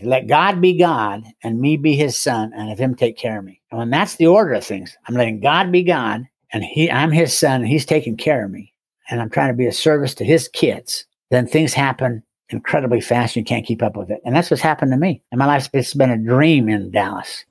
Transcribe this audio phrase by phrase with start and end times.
[0.00, 3.44] Let God be God and me be his son and have him take care of
[3.44, 3.60] me.
[3.72, 7.10] And when that's the order of things, I'm letting God be God and he, I'm
[7.10, 8.72] his son and he's taking care of me.
[9.10, 11.04] And I'm trying to be a service to his kids.
[11.30, 13.34] Then things happen incredibly fast.
[13.34, 14.20] And you can't keep up with it.
[14.24, 15.20] And that's what's happened to me.
[15.32, 17.44] And my life's been a dream in Dallas.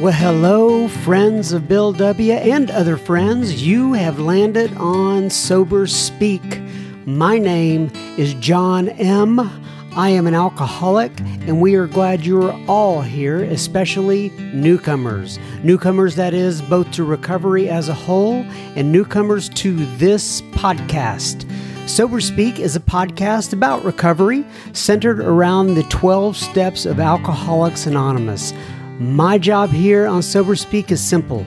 [0.00, 2.32] Well, hello, friends of Bill W.
[2.32, 3.64] and other friends.
[3.64, 6.65] You have landed on Sober Speak.
[7.08, 9.38] My name is John M.
[9.94, 15.38] I am an alcoholic, and we are glad you are all here, especially newcomers.
[15.62, 21.48] Newcomers, that is, both to recovery as a whole and newcomers to this podcast.
[21.88, 28.52] Sober Speak is a podcast about recovery centered around the 12 steps of Alcoholics Anonymous.
[28.98, 31.46] My job here on Sober Speak is simple.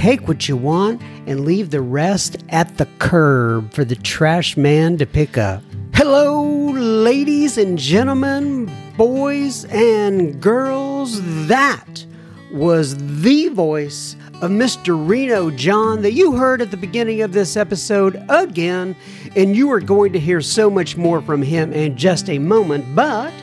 [0.00, 4.96] Take what you want and leave the rest at the curb for the trash man
[4.96, 5.62] to pick up.
[5.92, 11.20] Hello, ladies and gentlemen, boys and girls.
[11.48, 12.06] That
[12.50, 15.06] was the voice of Mr.
[15.06, 18.96] Reno John that you heard at the beginning of this episode again,
[19.36, 22.86] and you are going to hear so much more from him in just a moment.
[22.94, 23.34] But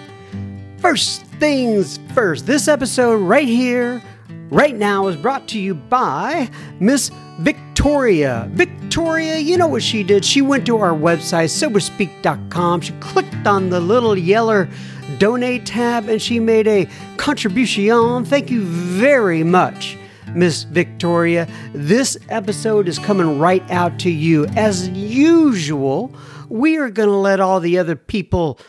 [0.77, 4.01] first things first, this episode right here
[4.49, 8.49] right now is brought to you by Miss Victoria.
[8.51, 10.25] Victoria, you know what she did?
[10.25, 12.81] She went to our website, soberspeak.com.
[12.81, 14.69] She clicked on the little yeller
[15.17, 16.87] donate tab and she made a
[17.17, 18.25] contribution.
[18.25, 19.97] Thank you very much.
[20.35, 24.45] Miss Victoria, this episode is coming right out to you.
[24.55, 26.13] As usual,
[26.49, 28.59] we are going to let all the other people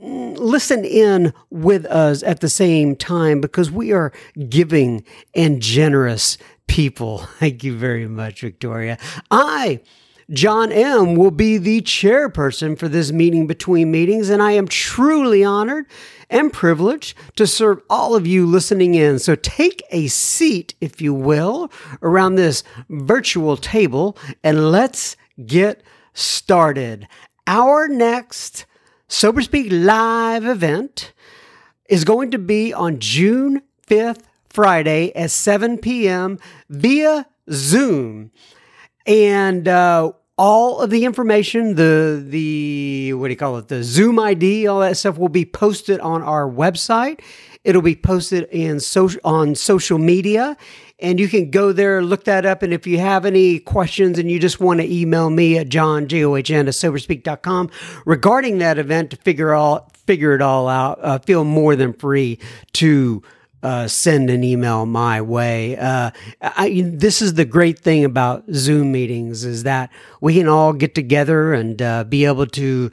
[0.00, 4.12] listen in with us at the same time because we are
[4.48, 5.04] giving
[5.34, 7.18] and generous people.
[7.38, 8.98] Thank you very much, Victoria.
[9.30, 9.80] I,
[10.30, 15.42] John M., will be the chairperson for this meeting between meetings, and I am truly
[15.42, 15.86] honored
[16.30, 19.18] and privileged to serve all of you listening in.
[19.18, 21.72] So take a seat, if you will,
[22.02, 25.16] around this virtual table and let's
[25.46, 25.82] get
[26.12, 27.08] started.
[27.46, 28.66] Our next
[29.10, 31.14] Sober Speak live event
[31.88, 34.20] is going to be on June 5th,
[34.50, 36.38] Friday at 7 p.m.
[36.68, 38.30] via Zoom.
[39.06, 44.18] And uh, all of the information, the the what do you call it, the Zoom
[44.18, 47.22] ID, all that stuff will be posted on our website.
[47.64, 50.54] It'll be posted in social on social media
[51.00, 52.62] and you can go there, look that up.
[52.62, 56.08] And if you have any questions and you just want to email me at john,
[56.08, 57.70] J-O-H-N, at soberspeak.com
[58.04, 62.38] regarding that event to figure all figure it all out, uh, feel more than free
[62.72, 63.22] to
[63.62, 65.76] uh, send an email my way.
[65.76, 66.10] Uh,
[66.40, 70.94] I, this is the great thing about Zoom meetings is that we can all get
[70.94, 72.90] together and uh, be able to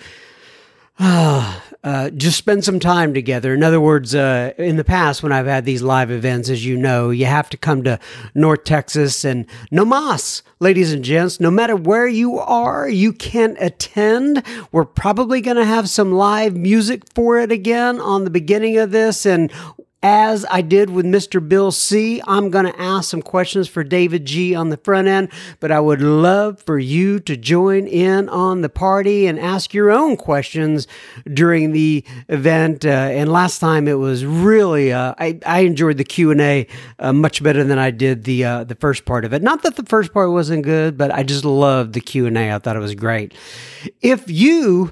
[1.85, 3.53] uh, just spend some time together.
[3.53, 6.75] In other words, uh, in the past, when I've had these live events, as you
[6.75, 8.00] know, you have to come to
[8.34, 11.40] North Texas and no mas, ladies and gents.
[11.40, 14.41] No matter where you are, you can't attend.
[14.72, 18.90] We're probably going to have some live music for it again on the beginning of
[18.90, 19.23] this.
[19.23, 19.52] And
[20.04, 21.46] as I did with Mr.
[21.46, 22.22] Bill C.
[22.28, 25.30] I'm going to ask some questions for David G on the front end,
[25.60, 29.92] but I would love for you to join in on the party and ask your
[29.92, 30.88] own questions
[31.34, 32.86] during the event.
[32.86, 36.68] Uh, and last time it was really, uh, I, I, enjoyed the Q&A
[37.00, 39.42] uh, much better than I did the, uh, the first part of it.
[39.42, 42.54] Not that the first part wasn't good, but I just loved the Q&A.
[42.54, 43.34] I thought it was great.
[44.02, 44.92] If you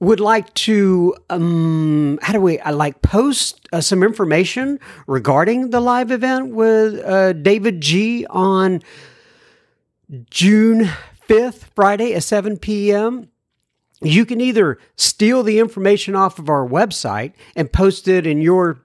[0.00, 5.80] would like to um, how do we I like post uh, some information regarding the
[5.80, 8.82] live event with uh, David G on
[10.30, 10.90] June
[11.28, 13.28] 5th, Friday at 7 p.m.
[14.02, 18.80] You can either steal the information off of our website and post it in your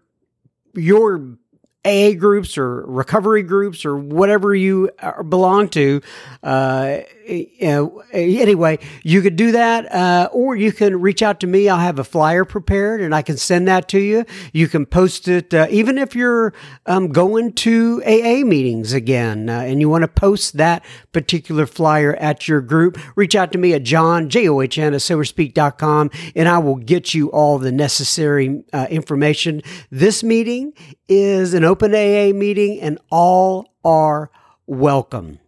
[0.76, 1.38] your
[1.86, 4.90] AA groups or recovery groups or whatever you
[5.30, 6.02] belong to.
[6.44, 11.70] Uh, anyway, you could do that, uh, or you can reach out to me.
[11.70, 14.26] I'll have a flyer prepared and I can send that to you.
[14.54, 16.54] You can post it, uh, even if you're
[16.86, 22.16] um, going to AA meetings again uh, and you want to post that particular flyer
[22.16, 22.98] at your group.
[23.16, 26.76] Reach out to me at John, J O H N, at soberspeak.com, and I will
[26.76, 29.62] get you all the necessary uh, information.
[29.90, 30.74] This meeting
[31.08, 34.30] is an open AA meeting, and all are
[34.66, 35.40] welcome.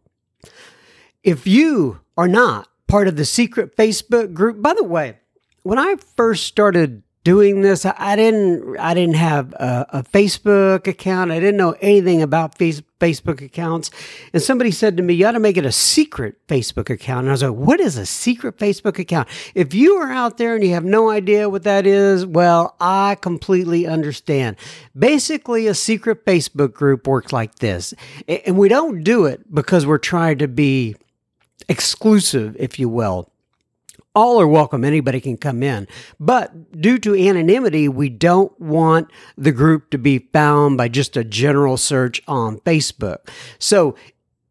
[1.27, 5.18] If you are not part of the secret Facebook group, by the way,
[5.62, 11.31] when I first started doing this, I didn't I didn't have a, a Facebook account.
[11.31, 13.91] I didn't know anything about face, Facebook accounts.
[14.31, 17.29] And somebody said to me, "You ought to make it a secret Facebook account." And
[17.29, 20.63] I was like, "What is a secret Facebook account?" If you are out there and
[20.63, 24.56] you have no idea what that is, well, I completely understand.
[24.97, 27.94] Basically, a secret Facebook group works like this,
[28.29, 30.95] and we don't do it because we're trying to be
[31.69, 33.31] exclusive, if you will.
[34.16, 34.84] All are welcome.
[34.84, 35.88] Anybody can come in.
[36.19, 41.24] But due to anonymity, we don't want the group to be found by just a
[41.24, 43.30] general search on Facebook.
[43.60, 43.96] So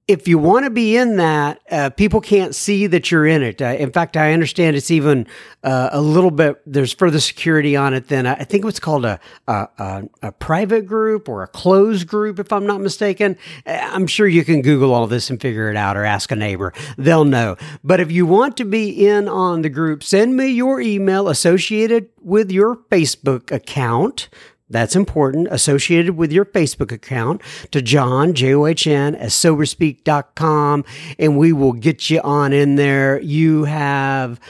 [0.09, 3.61] if you want to be in that, uh, people can't see that you're in it.
[3.61, 5.27] Uh, in fact, I understand it's even
[5.65, 6.63] uh, a little bit.
[6.65, 9.19] There's further security on it than I think what's called a,
[9.49, 13.37] a, a a private group or a closed group, if I'm not mistaken.
[13.67, 16.37] Uh, I'm sure you can Google all this and figure it out, or ask a
[16.37, 16.73] neighbor.
[16.97, 17.57] They'll know.
[17.83, 22.11] But if you want to be in on the group, send me your email associated
[22.21, 24.29] with your Facebook account
[24.69, 27.41] that's important, associated with your Facebook account
[27.71, 30.85] to John, J O H N, at soberspeak.com,
[31.19, 33.21] and we will get you on in there.
[33.21, 34.41] You have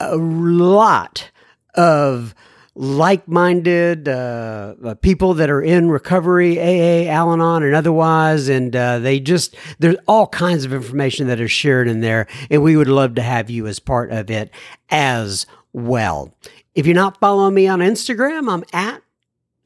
[0.00, 1.30] a lot
[1.74, 2.34] of
[2.78, 8.48] like minded uh, uh, people that are in recovery, AA, Al Anon, and otherwise.
[8.48, 12.28] And uh, they just, there's all kinds of information that is shared in there.
[12.50, 14.52] And we would love to have you as part of it
[14.90, 16.32] as well.
[16.76, 19.02] If you're not following me on Instagram, I'm at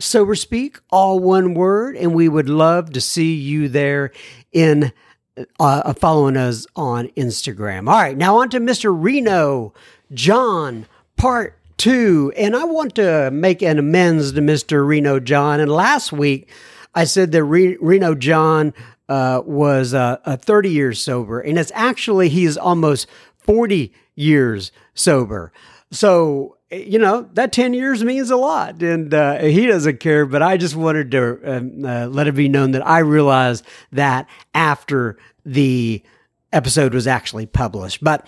[0.03, 4.11] Sober Speak, all one word, and we would love to see you there
[4.53, 4.93] in
[5.59, 7.89] uh, following us on Instagram.
[7.89, 8.95] All right, now on to Mr.
[8.95, 9.73] Reno
[10.13, 12.33] John, part two.
[12.37, 14.87] And I want to make an amends to Mr.
[14.87, 15.61] Reno John.
[15.61, 16.51] And last week,
[16.95, 18.75] I said that Re- Reno John
[19.09, 23.07] uh, was uh, 30 years sober, and it's actually he's almost
[23.39, 25.53] 40 years sober.
[25.91, 28.83] So you know that 10 years means a lot.
[28.83, 32.49] And uh, he doesn't care but i just wanted to um, uh, let it be
[32.49, 36.03] known that i realized that after the
[36.53, 38.05] episode was actually published.
[38.05, 38.27] But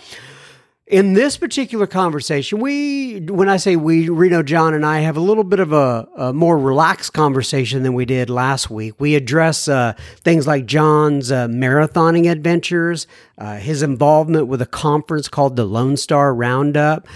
[0.87, 5.19] in this particular conversation we when i say we reno john and i have a
[5.19, 8.93] little bit of a, a more relaxed conversation than we did last week.
[8.99, 13.07] We address uh, things like john's uh, marathoning adventures
[13.39, 17.07] uh, his involvement with a conference called the lone star roundup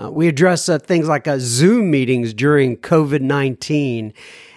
[0.00, 4.14] uh, we address uh, things like uh, Zoom meetings during COVID nineteen,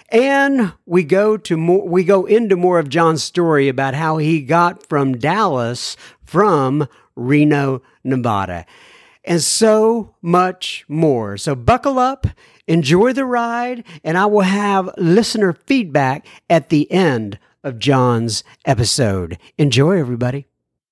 [0.08, 1.86] and we go to more.
[1.86, 7.82] We go into more of John's story about how he got from Dallas from Reno,
[8.02, 8.64] Nevada,
[9.24, 11.36] and so much more.
[11.36, 12.26] So buckle up,
[12.66, 19.38] enjoy the ride, and I will have listener feedback at the end of John's episode.
[19.58, 20.46] Enjoy, everybody.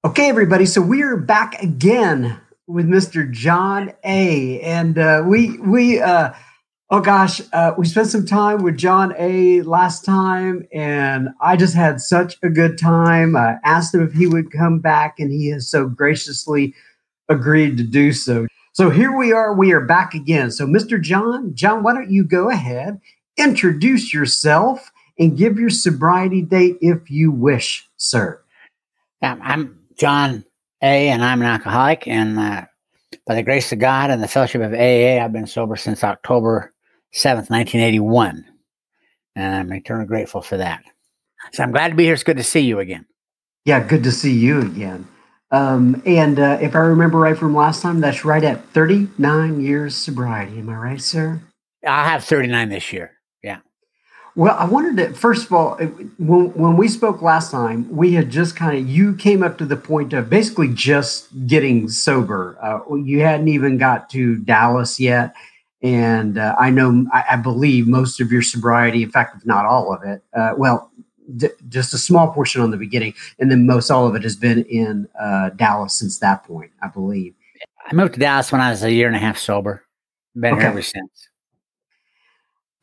[0.05, 0.67] Okay, everybody.
[0.67, 2.41] So we're back again
[2.73, 3.31] with Mr.
[3.31, 4.61] John A.
[4.61, 6.33] And uh, we we uh,
[6.91, 9.63] oh gosh, uh, we spent some time with John A.
[9.63, 13.37] last time, and I just had such a good time.
[13.37, 16.75] I asked him if he would come back, and he has so graciously
[17.29, 18.47] agreed to do so.
[18.75, 19.55] So here we are.
[19.55, 20.51] We are back again.
[20.51, 21.01] So, Mr.
[21.01, 23.01] John, John, why don't you go ahead,
[23.37, 28.41] introduce yourself, and give your sobriety date if you wish, sir.
[29.21, 30.45] I'm John
[30.83, 32.07] a, and I'm an alcoholic.
[32.07, 32.65] And uh,
[33.27, 36.73] by the grace of God and the fellowship of AA, I've been sober since October
[37.15, 38.45] 7th, 1981.
[39.37, 40.83] And I'm eternally grateful for that.
[41.53, 42.15] So I'm glad to be here.
[42.15, 43.07] It's good to see you again.
[43.65, 45.07] Yeah, good to see you again.
[45.51, 49.95] Um, and uh, if I remember right from last time, that's right at 39 years
[49.95, 50.59] sobriety.
[50.59, 51.43] Am I right, sir?
[51.87, 53.13] I'll have 39 this year.
[54.35, 58.31] Well, I wanted to first of all, when when we spoke last time, we had
[58.31, 62.57] just kind of you came up to the point of basically just getting sober.
[62.63, 65.35] Uh, you hadn't even got to Dallas yet,
[65.83, 69.67] and uh, I know I, I, believe most of your sobriety, in fact, if not
[69.67, 70.91] all of it, uh, well,
[71.37, 74.37] d- just a small portion on the beginning, and then most all of it has
[74.37, 77.35] been in uh, Dallas since that point, I believe.
[77.87, 79.85] I moved to Dallas when I was a year and a half sober.
[80.35, 80.63] Been okay.
[80.63, 81.29] here ever since.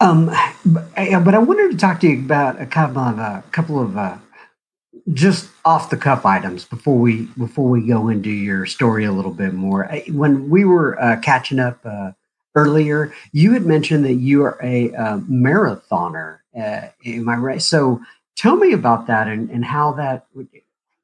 [0.02, 0.32] Um,
[0.66, 3.98] but, but, I wanted to talk to you about a couple of a couple of
[3.98, 4.18] uh,
[5.14, 9.34] just off the cuff items before we before we go into your story a little
[9.34, 9.90] bit more.
[10.10, 12.12] When we were uh, catching up uh,
[12.56, 16.40] earlier, you had mentioned that you are a uh, marathoner.
[16.58, 17.62] Uh, am I right?
[17.62, 18.02] So
[18.36, 20.28] tell me about that and, and how that.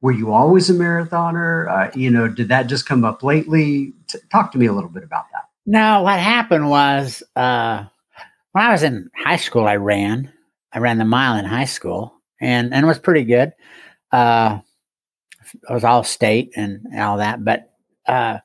[0.01, 1.67] Were you always a marathoner?
[1.67, 3.93] Uh, you know, did that just come up lately?
[4.07, 5.49] T- talk to me a little bit about that.
[5.65, 7.85] No, what happened was uh,
[8.55, 10.31] when I was in high school, I ran.
[10.71, 13.51] I ran the mile in high school, and and it was pretty good.
[14.13, 14.59] Uh,
[15.67, 17.73] I was all state and, all that, but
[18.07, 18.37] uh,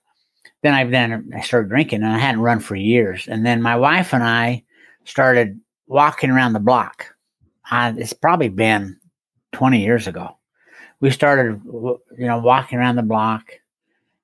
[0.65, 3.29] then I then I started drinking, and I hadn't run for years.
[3.29, 4.65] And then my wife and I
[5.05, 7.15] started walking around the block.
[7.71, 8.99] It's probably been
[9.53, 10.37] twenty years ago.
[10.99, 13.53] We started, you know, walking around the block,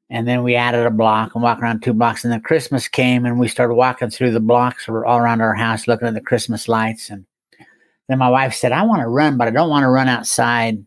[0.09, 2.25] and then we added a block and walked around two blocks.
[2.25, 5.89] And then Christmas came, and we started walking through the blocks all around our house,
[5.89, 7.11] looking at the Christmas lights.
[7.11, 7.27] And
[8.09, 10.85] then my wife said, "I want to run, but I don't want to run outside.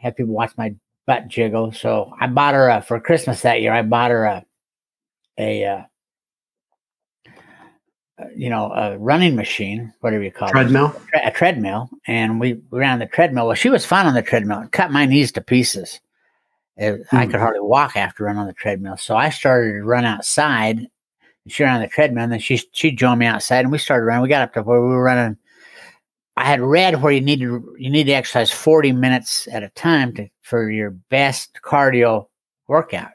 [0.00, 0.74] Have people watch my
[1.06, 3.72] butt jiggle." So I bought her a, for Christmas that year.
[3.72, 4.44] I bought her a
[5.38, 5.82] a uh,
[8.36, 10.94] you know, a running machine, whatever you call treadmill.
[11.14, 13.46] it, a, a treadmill, and we ran the treadmill.
[13.46, 14.60] Well, she was fun on the treadmill.
[14.60, 16.00] It cut my knees to pieces.
[16.76, 17.18] It, mm.
[17.18, 17.40] I could hmm.
[17.40, 18.96] hardly walk after running on the treadmill.
[18.96, 20.86] So I started to run outside.
[21.48, 24.04] She ran on the treadmill, and then she she joined me outside, and we started
[24.04, 24.22] running.
[24.22, 25.36] We got up to where we were running.
[26.36, 29.68] I had read where you need to you need to exercise forty minutes at a
[29.70, 32.28] time to for your best cardio
[32.68, 33.10] workout.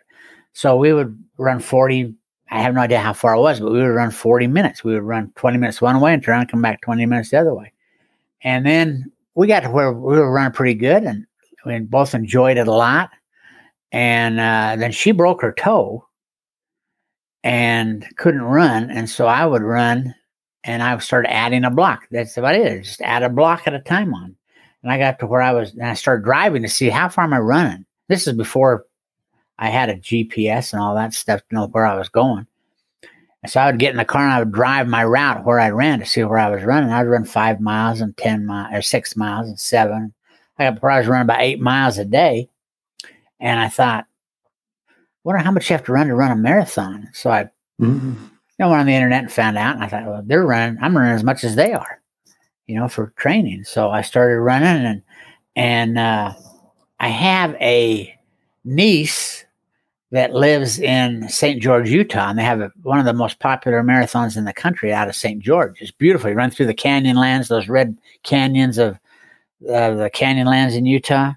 [0.53, 2.13] So we would run forty.
[2.51, 4.83] I have no idea how far it was, but we would run forty minutes.
[4.83, 7.39] We would run twenty minutes one way and turn and come back twenty minutes the
[7.39, 7.71] other way.
[8.43, 11.25] And then we got to where we were running pretty good, and
[11.65, 13.09] we both enjoyed it a lot
[13.97, 16.07] and uh, then she broke her toe
[17.43, 20.13] and couldn't run, and so I would run,
[20.63, 22.03] and I started adding a block.
[22.11, 22.83] That's about it.
[22.83, 24.35] Just add a block at a time on,
[24.83, 27.23] and I got to where I was, and I started driving to see how far
[27.23, 27.87] am I running.
[28.07, 28.85] This is before
[29.57, 32.45] I had a GPS and all that stuff to know where I was going.
[33.41, 35.59] And so I would get in the car and I would drive my route where
[35.59, 36.91] I ran to see where I was running.
[36.91, 40.13] I'd run five miles and 10 miles or six miles and seven.
[40.59, 42.49] I got was running about eight miles a day.
[43.39, 44.05] And I thought,
[45.23, 47.09] wonder how much you have to run to run a marathon.
[47.13, 47.49] So I
[47.81, 48.09] mm-hmm.
[48.11, 48.29] you
[48.59, 49.75] know, went on the internet and found out.
[49.75, 52.01] And I thought, well, they're running, I'm running as much as they are,
[52.65, 53.63] you know, for training.
[53.65, 55.01] So I started running and,
[55.55, 56.33] and, uh,
[56.99, 58.17] I have a
[58.63, 59.45] niece
[60.11, 61.61] that lives in St.
[61.61, 64.93] George, Utah, and they have a, one of the most popular marathons in the country
[64.93, 65.39] out of St.
[65.41, 65.81] George.
[65.81, 66.29] It's beautiful.
[66.29, 68.97] You run through the canyon lands, those red canyons of
[69.69, 71.33] uh, the canyon lands in Utah,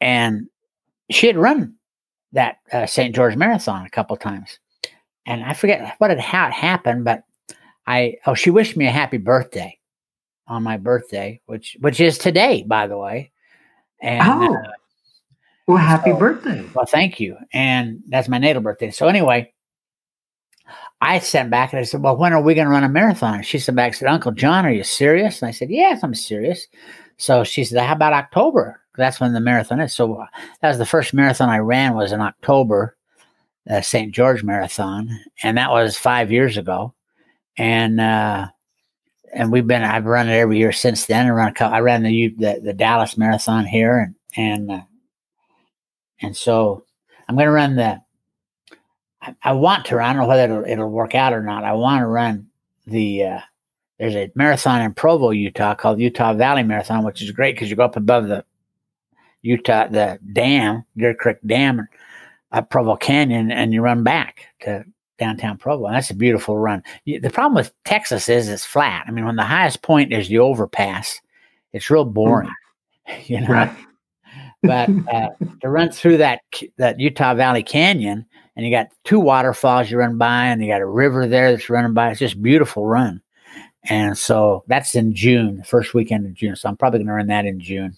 [0.00, 0.48] and
[1.10, 1.74] she had run
[2.32, 3.14] that uh, St.
[3.14, 4.58] George Marathon a couple times,
[5.26, 7.24] and I forget what had how it happened, but
[7.86, 9.78] I oh she wished me a happy birthday
[10.46, 13.32] on my birthday, which which is today, by the way.
[14.00, 14.72] And, oh, uh,
[15.66, 16.64] well, happy so, birthday!
[16.74, 18.90] Well, thank you, and that's my natal birthday.
[18.90, 19.52] So anyway,
[21.00, 23.34] I sent back and I said, "Well, when are we going to run a marathon?"
[23.36, 26.14] And she sent back said, "Uncle John, are you serious?" And I said, "Yes, I'm
[26.14, 26.66] serious."
[27.18, 29.94] So she said, "How about October?" that's when the marathon is.
[29.94, 30.26] So uh,
[30.60, 32.96] that was the first marathon I ran was in October,
[33.70, 34.12] uh, St.
[34.12, 35.08] George Marathon,
[35.42, 36.92] and that was five years ago.
[37.56, 38.48] And uh,
[39.32, 41.26] and we've been I've run it every year since then.
[41.26, 44.84] I run a couple, I ran the, the, the Dallas Marathon here, and and uh,
[46.20, 46.84] and so
[47.28, 48.02] I'm going to run the.
[49.42, 49.96] I, want to.
[49.96, 50.08] run.
[50.08, 51.64] I don't know whether it'll, it'll work out or not.
[51.64, 52.48] I want to run
[52.86, 53.24] the.
[53.98, 57.76] There's a marathon in Provo, Utah, called Utah Valley Marathon, which is great because you
[57.76, 58.44] go up above the
[59.42, 61.88] Utah, the dam, Deer Creek Dam,
[62.52, 64.84] at Provo Canyon, and you run back to
[65.18, 65.86] downtown Provo.
[65.86, 66.82] And that's a beautiful run.
[67.04, 69.04] The problem with Texas is it's flat.
[69.06, 71.20] I mean, when the highest point is the overpass,
[71.72, 72.50] it's real boring,
[73.24, 73.48] you know.
[73.48, 73.70] Right.
[74.62, 75.28] but uh,
[75.60, 76.40] to run through that
[76.78, 78.26] that Utah Valley Canyon,
[78.56, 81.70] and you got two waterfalls you run by, and you got a river there that's
[81.70, 82.10] running by.
[82.10, 83.20] It's just beautiful run.
[83.88, 86.56] And so that's in June, first weekend of June.
[86.56, 87.96] So I'm probably going to run that in June.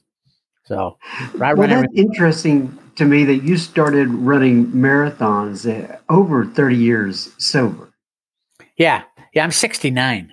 [0.65, 0.99] So,
[1.35, 7.31] right, well, that's interesting to me that you started running marathons eh, over 30 years
[7.39, 7.91] sober.
[8.77, 9.03] Yeah.
[9.35, 9.43] Yeah.
[9.43, 10.33] I'm 69.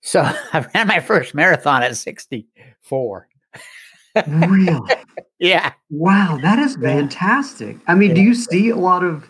[0.00, 0.20] So
[0.52, 3.28] I ran my first marathon at 64.
[4.28, 4.90] really?
[5.40, 5.72] yeah.
[5.90, 6.38] Wow.
[6.40, 7.78] That is fantastic.
[7.88, 8.16] I mean, yeah.
[8.16, 9.28] do you see a lot of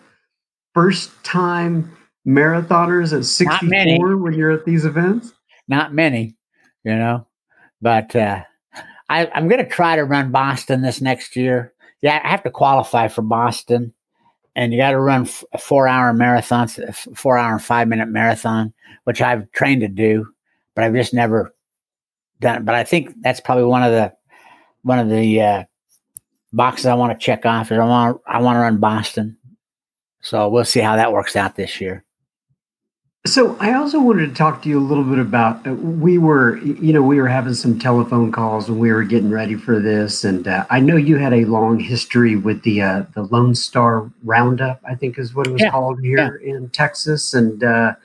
[0.75, 5.33] first time marathoners at 64 when you're at these events?
[5.67, 6.35] Not many,
[6.83, 7.27] you know,
[7.81, 8.43] but, uh,
[9.09, 11.73] I, I'm going to try to run Boston this next year.
[12.01, 13.93] Yeah, I have to qualify for Boston,
[14.55, 18.73] and you got to run a four hour marathon, four hour and five minute marathon,
[19.03, 20.27] which I've trained to do.
[20.75, 21.53] but I've just never
[22.39, 22.65] done it.
[22.65, 24.13] But I think that's probably one of the
[24.81, 25.63] one of the uh,
[26.51, 27.71] boxes I want to check off.
[27.71, 29.37] Is I want I want to run Boston,
[30.21, 32.03] so we'll see how that works out this year.
[33.25, 36.57] So I also wanted to talk to you a little bit about uh, we were
[36.57, 40.25] you know we were having some telephone calls when we were getting ready for this
[40.25, 44.11] and uh, I know you had a long history with the uh, the Lone Star
[44.23, 45.69] Roundup I think is what it was yeah.
[45.69, 46.53] called here yeah.
[46.53, 47.95] in Texas and uh,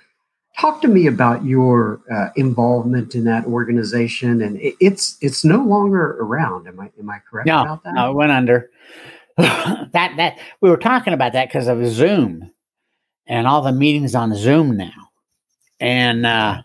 [0.56, 5.64] talk to me about your uh, involvement in that organization and it, it's it's no
[5.64, 7.94] longer around am I am I correct no, about that?
[7.94, 8.70] No, it went under.
[9.36, 12.52] that that we were talking about that because of Zoom
[13.26, 15.07] and all the meetings on Zoom now
[15.80, 16.62] and uh,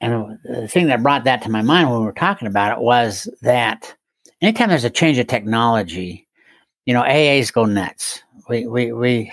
[0.00, 2.82] and the thing that brought that to my mind when we were talking about it
[2.82, 3.94] was that
[4.40, 6.26] anytime there's a change of technology,
[6.84, 8.22] you know, AAs go nuts.
[8.48, 9.32] We we we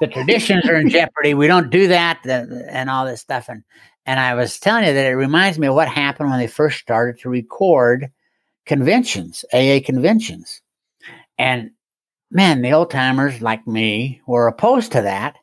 [0.00, 1.34] the traditions are in jeopardy.
[1.34, 3.48] We don't do that and all this stuff.
[3.48, 3.62] And
[4.04, 6.78] and I was telling you that it reminds me of what happened when they first
[6.80, 8.10] started to record
[8.66, 10.60] conventions, AA conventions.
[11.38, 11.70] And
[12.30, 15.36] man, the old timers like me were opposed to that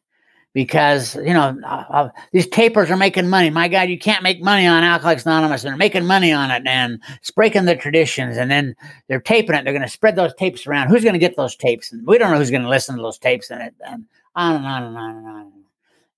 [0.53, 3.50] because you know uh, uh, these tapers are making money.
[3.50, 6.63] My God, you can't make money on Alcoholics Anonymous, and they're making money on it,
[6.65, 8.38] and it's breaking the traditions.
[8.38, 8.75] And then
[9.08, 9.63] they're taping it.
[9.63, 10.89] They're going to spread those tapes around.
[10.89, 11.91] Who's going to get those tapes?
[11.91, 14.56] And we don't know who's going to listen to those tapes, and, it, and on
[14.56, 15.53] and on and on and on.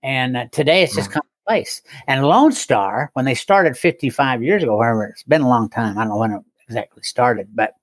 [0.03, 1.81] And uh, today it's just commonplace.
[2.07, 5.97] And Lone Star, when they started 55 years ago, wherever it's been a long time,
[5.97, 7.75] I don't know when it exactly started, but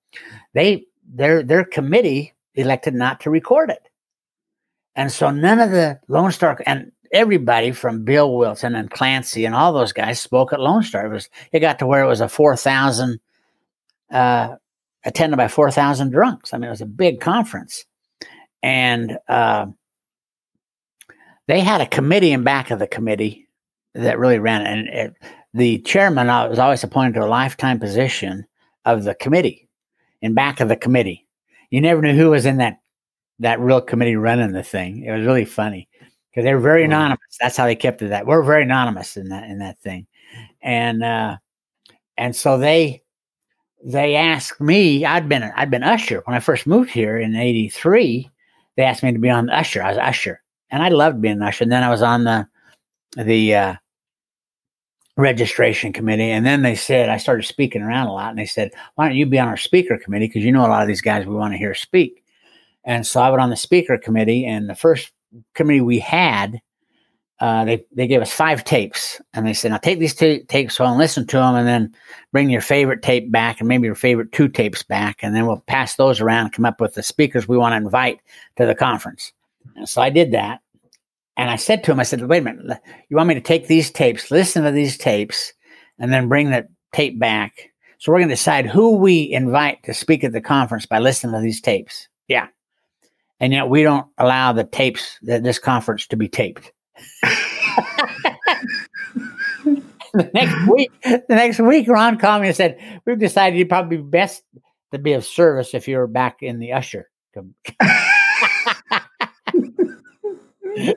[0.54, 3.87] they their their committee elected not to record it
[4.98, 9.54] and so none of the Lone Star and everybody from Bill Wilson and Clancy and
[9.54, 11.06] all those guys spoke at Lone Star.
[11.06, 13.20] It was it got to where it was a four thousand
[14.10, 14.56] uh,
[15.04, 16.52] attended by four thousand drunks.
[16.52, 17.84] I mean, it was a big conference,
[18.60, 19.66] and uh,
[21.46, 23.46] they had a committee in back of the committee
[23.94, 24.66] that really ran it.
[24.66, 25.14] And it,
[25.54, 28.44] the chairman was always appointed to a lifetime position
[28.84, 29.68] of the committee
[30.22, 31.24] in back of the committee.
[31.70, 32.80] You never knew who was in that
[33.40, 35.04] that real committee running the thing.
[35.04, 35.88] It was really funny
[36.30, 37.36] because they were very anonymous.
[37.40, 38.08] That's how they kept it.
[38.08, 40.06] That we're very anonymous in that in that thing,
[40.62, 41.36] and uh,
[42.16, 43.02] and so they
[43.84, 45.04] they asked me.
[45.04, 48.30] I'd been I'd been usher when I first moved here in '83.
[48.76, 49.82] They asked me to be on the usher.
[49.82, 51.64] I was usher, and I loved being an usher.
[51.64, 52.46] And then I was on the
[53.16, 53.74] the uh,
[55.16, 58.72] registration committee, and then they said I started speaking around a lot, and they said,
[58.94, 60.26] "Why don't you be on our speaker committee?
[60.28, 62.24] Because you know a lot of these guys we want to hear speak."
[62.84, 65.12] And so I went on the speaker committee, and the first
[65.54, 66.60] committee we had,
[67.40, 70.76] uh, they they gave us five tapes, and they said, "Now take these t- tapes
[70.76, 71.94] home, listen to them, and then
[72.32, 75.62] bring your favorite tape back, and maybe your favorite two tapes back, and then we'll
[75.66, 78.20] pass those around and come up with the speakers we want to invite
[78.56, 79.32] to the conference."
[79.76, 80.60] And so I did that,
[81.36, 83.66] and I said to him, "I said, wait a minute, you want me to take
[83.66, 85.52] these tapes, listen to these tapes,
[85.98, 89.94] and then bring the tape back?" So we're going to decide who we invite to
[89.94, 92.08] speak at the conference by listening to these tapes.
[92.28, 92.48] Yeah
[93.40, 96.72] and yet we don't allow the tapes that this conference to be taped.
[100.14, 103.98] the next week, the next week, Ron called me and said, "We've decided you'd probably
[103.98, 104.42] be best
[104.92, 107.08] to be of service if you were back in the usher."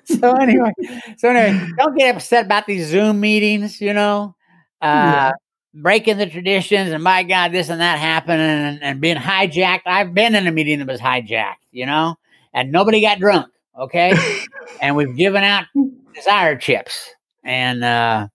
[0.05, 0.71] so anyway,
[1.17, 3.81] so anyway, don't get upset about these Zoom meetings.
[3.81, 4.35] You know,
[4.81, 5.31] uh, yeah.
[5.73, 9.81] breaking the traditions, and my God, this and that happening, and, and being hijacked.
[9.85, 11.55] I've been in a meeting that was hijacked.
[11.71, 12.15] You know,
[12.53, 13.51] and nobody got drunk.
[13.77, 14.13] Okay.
[14.81, 15.65] and we've given out
[16.13, 17.09] desire chips
[17.43, 18.27] and uh,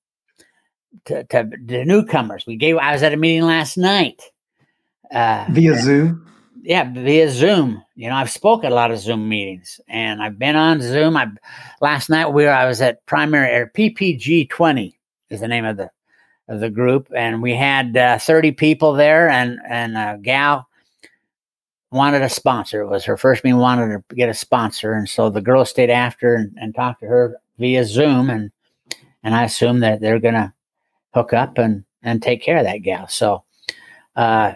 [1.06, 2.44] to, to the newcomers.
[2.46, 4.22] We gave, I was at a meeting last night.
[5.10, 6.26] Uh, via Zoom?
[6.62, 7.82] Yeah, via Zoom.
[7.94, 11.16] You know, I've spoken at a lot of Zoom meetings and I've been on Zoom.
[11.16, 11.28] I
[11.80, 14.98] last night we were, I was at primary or PPG 20
[15.30, 15.90] is the name of the
[16.48, 20.65] of the group and we had uh, 30 people there and and a gal
[21.96, 22.82] wanted a sponsor.
[22.82, 24.92] It was her first meeting, wanted to get a sponsor.
[24.92, 28.30] And so the girl stayed after and, and talked to her via Zoom.
[28.30, 28.50] And,
[29.22, 30.52] and I assume that they're going to
[31.14, 33.08] hook up and, and take care of that gal.
[33.08, 33.44] So,
[34.14, 34.52] uh,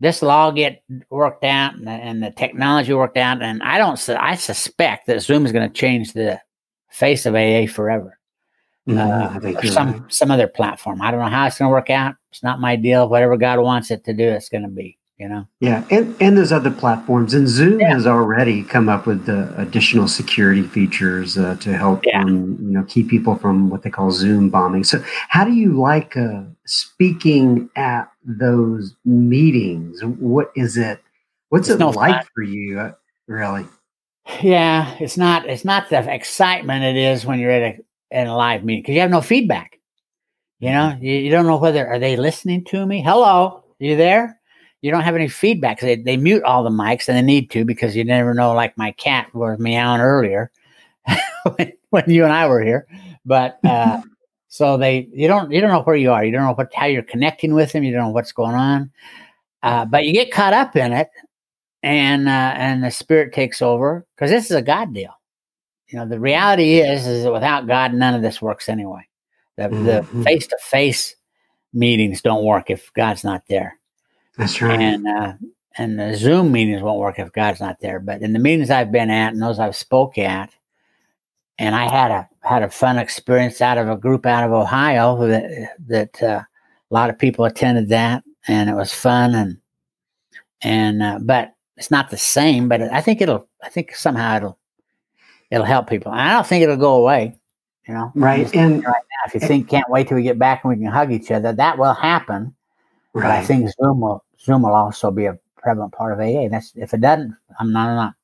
[0.00, 3.42] this will all get worked out and the, and the technology worked out.
[3.42, 6.40] And I don't, I suspect that Zoom is going to change the
[6.88, 8.18] face of AA forever.
[8.88, 9.56] Mm-hmm.
[9.56, 10.12] Uh, some right.
[10.12, 11.02] some other platform.
[11.02, 12.14] I don't know how it's going to work out.
[12.30, 13.08] It's not my deal.
[13.08, 16.36] Whatever God wants it to do, it's going to be you know yeah and and
[16.36, 17.92] there's other platforms and zoom yeah.
[17.92, 22.22] has already come up with the additional security features uh, to help yeah.
[22.22, 25.78] um, you know keep people from what they call zoom bombing so how do you
[25.78, 31.00] like uh, speaking at those meetings what is it
[31.48, 32.26] what's it's it no like fun.
[32.34, 32.92] for you uh,
[33.26, 33.66] really
[34.42, 38.34] yeah it's not it's not the excitement it is when you're at a, at a
[38.34, 39.78] live meeting because you have no feedback
[40.60, 43.00] You know, you, you don't know whether are they listening to me.
[43.00, 44.37] Hello, are you there?
[44.80, 45.80] You don't have any feedback.
[45.80, 48.52] They they mute all the mics and they need to because you never know.
[48.52, 50.50] Like my cat was meowing earlier
[51.56, 52.86] when, when you and I were here,
[53.24, 54.00] but uh,
[54.48, 56.24] so they you don't you don't know where you are.
[56.24, 57.82] You don't know what how you're connecting with them.
[57.82, 58.92] You don't know what's going on.
[59.62, 61.10] Uh, but you get caught up in it,
[61.82, 65.12] and uh, and the spirit takes over because this is a God deal.
[65.88, 69.08] You know, the reality is is that without God, none of this works anyway.
[69.56, 71.16] The the face to face
[71.72, 73.77] meetings don't work if God's not there,
[74.38, 74.80] That's right.
[74.80, 75.32] and uh,
[75.76, 77.98] and the Zoom meetings won't work if God's not there.
[77.98, 80.50] But in the meetings I've been at and those I've spoke at,
[81.58, 85.26] and I had a had a fun experience out of a group out of Ohio
[85.26, 86.42] that that uh,
[86.90, 89.58] a lot of people attended that, and it was fun and
[90.62, 92.68] and uh, but it's not the same.
[92.68, 94.58] But I think it'll I think somehow it'll
[95.50, 96.12] it'll help people.
[96.12, 97.34] I don't think it'll go away.
[97.88, 98.54] You know, right.
[98.54, 98.94] And now,
[99.26, 101.52] if you think can't wait till we get back and we can hug each other,
[101.54, 102.54] that will happen.
[103.14, 106.48] But I think Zoom will Zoom will also be a prevalent part of AA.
[106.48, 108.14] That's if it doesn't, I'm not, I'm not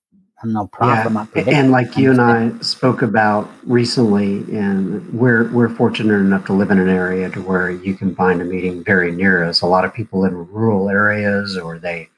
[0.44, 1.06] I'm no prophet.
[1.06, 1.48] I'm.
[1.48, 6.70] And like you and I spoke about recently, and we're we're fortunate enough to live
[6.70, 9.62] in an area to where you can find a meeting very near us.
[9.62, 12.10] A lot of people in rural areas, or they,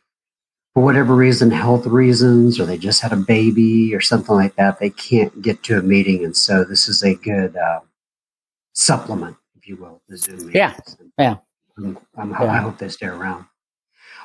[0.75, 4.81] for whatever reason, health reasons, or they just had a baby or something like that,
[4.81, 7.81] they can't get to a meeting, and so this is a good uh,
[8.73, 10.55] supplement, if you will, the Zoom meetings.
[10.57, 10.77] Yeah,
[11.17, 11.37] yeah.
[11.79, 12.53] I'm, I'm, Yeah.
[12.53, 13.47] I hope they stay around.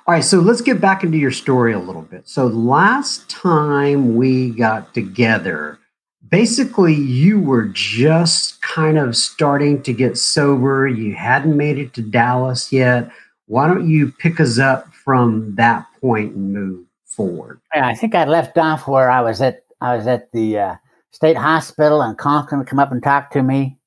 [0.07, 2.27] All right, so let's get back into your story a little bit.
[2.27, 5.79] So last time we got together,
[6.27, 10.87] basically you were just kind of starting to get sober.
[10.87, 13.11] You hadn't made it to Dallas yet.
[13.45, 17.59] Why don't you pick us up from that point and move forward?
[17.73, 19.63] I think I left off where I was at.
[19.81, 20.75] I was at the uh,
[21.11, 23.77] state hospital, and Conklin come up and talk to me,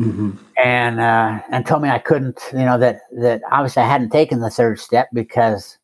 [0.00, 2.40] hmm and uh, and told me I couldn't.
[2.52, 5.78] You know that that obviously I hadn't taken the third step because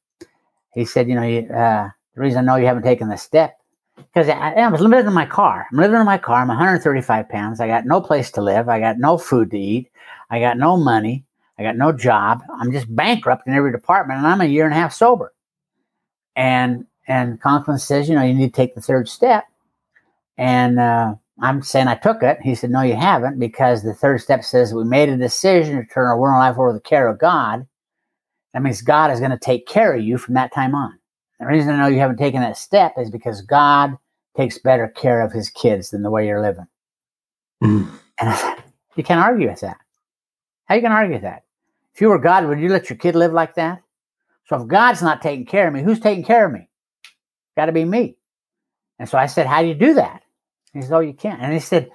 [0.75, 3.59] he said, you know, you, uh, the reason I know you haven't taken the step
[3.97, 5.67] because I, I was living in my car.
[5.73, 6.43] I'm living in my car.
[6.43, 7.61] I'm 135 pounds.
[7.61, 8.69] I got no place to live.
[8.69, 9.91] I got no food to eat.
[10.31, 11.25] I got no money.
[11.59, 12.43] I got no job.
[12.61, 15.33] I'm just bankrupt in every department, and I'm a year and a half sober.
[16.37, 19.45] And and Conklin says, you know, you need to take the third step.
[20.37, 22.39] And uh, I'm saying I took it.
[22.43, 25.85] He said, no, you haven't, because the third step says we made a decision to
[25.85, 27.67] turn our world and life over to the care of God.
[28.55, 30.99] That means God is going to take care of you from that time on.
[31.39, 33.99] The reason I know you haven't taken that step is because God
[34.35, 36.67] takes better care of his kids than the way you're living.
[37.63, 37.91] Mhm.
[38.19, 38.63] And
[38.97, 39.77] you can't argue with that.
[40.65, 41.43] How you can argue with that?
[41.95, 43.83] If you were God, would you let your kid live like that?
[44.47, 46.69] So if God's not taking care of me, who's taking care of me?
[47.57, 48.17] Got to be me.
[48.99, 50.23] And so I said, "How do you do that?"
[50.77, 51.91] He said, "Oh, you can't." And he said,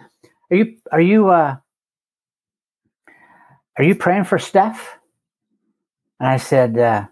[0.49, 1.55] "Are you are you uh,
[3.77, 4.97] are you praying for stuff?"
[6.19, 7.05] And I said, uh,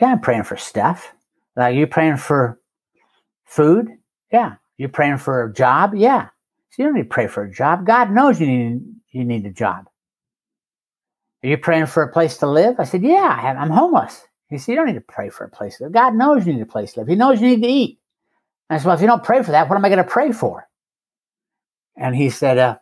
[0.00, 1.12] "Yeah, I'm praying for stuff.
[1.56, 2.60] Are you praying for
[3.44, 3.88] food?
[4.32, 4.54] Yeah.
[4.78, 5.94] You praying for a job?
[5.94, 6.28] Yeah.
[6.70, 7.86] So you don't need to pray for a job.
[7.86, 9.88] God knows you need you need a job.
[11.44, 12.76] Are you praying for a place to live?
[12.78, 14.22] I said, Yeah, I have, I'm homeless.
[14.48, 15.92] He said, You don't need to pray for a place to live.
[15.92, 17.08] God knows you need a place to live.
[17.08, 17.98] He knows you need to eat.
[18.70, 20.32] I said, Well, if you don't pray for that, what am I going to pray
[20.32, 20.68] for?
[21.96, 22.78] And he said, uh,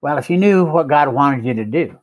[0.00, 1.98] Well, if you knew what God wanted you to do,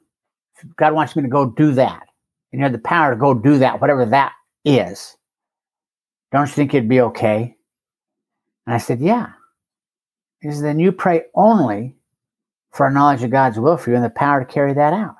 [0.77, 2.03] God wants me to go do that,
[2.51, 5.17] and you have the power to go do that, whatever that is,
[6.31, 7.55] don't you think it'd be okay?
[8.65, 9.33] And I said, Yeah.
[10.41, 11.95] He said, Then you pray only
[12.71, 15.15] for a knowledge of God's will for you and the power to carry that out.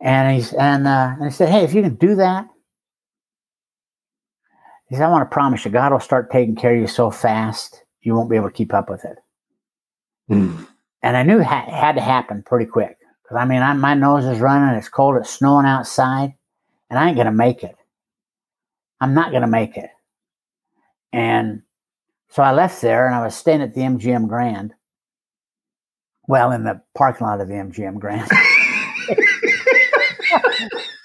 [0.00, 2.46] And he's and uh, and he said, Hey, if you can do that,
[4.88, 7.10] he said, I want to promise you, God will start taking care of you so
[7.10, 9.18] fast you won't be able to keep up with it.
[10.30, 10.66] Mhm.
[11.02, 12.98] And I knew it ha- had to happen pretty quick.
[13.22, 16.34] Because I mean, I, my nose is running, it's cold, it's snowing outside,
[16.88, 17.76] and I ain't going to make it.
[19.00, 19.90] I'm not going to make it.
[21.12, 21.62] And
[22.28, 24.72] so I left there and I was staying at the MGM Grand.
[26.28, 28.30] Well, in the parking lot of the MGM Grand.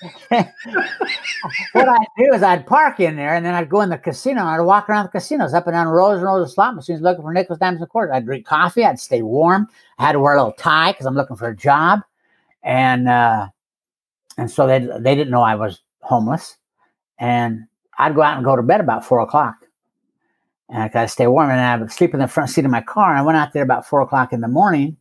[0.30, 4.42] what I'd do is I'd park in there and then I'd go in the casino
[4.42, 7.02] and I'd walk around the casinos up and down rows and rows of slot machines
[7.02, 8.14] looking for nickels, dimes, and quarters.
[8.14, 8.84] I'd drink coffee.
[8.84, 9.68] I'd stay warm.
[10.00, 12.02] I had to wear a little tie because I'm looking for a job.
[12.64, 13.48] And uh,
[14.38, 16.58] and so they they didn't know I was homeless.
[17.20, 17.68] And
[18.00, 19.56] I'd go out and go to bed about four o'clock.
[20.70, 21.50] And I gotta stay warm.
[21.50, 23.16] And I would sleep in the front seat of my car.
[23.16, 24.98] I went out there about four o'clock in the morning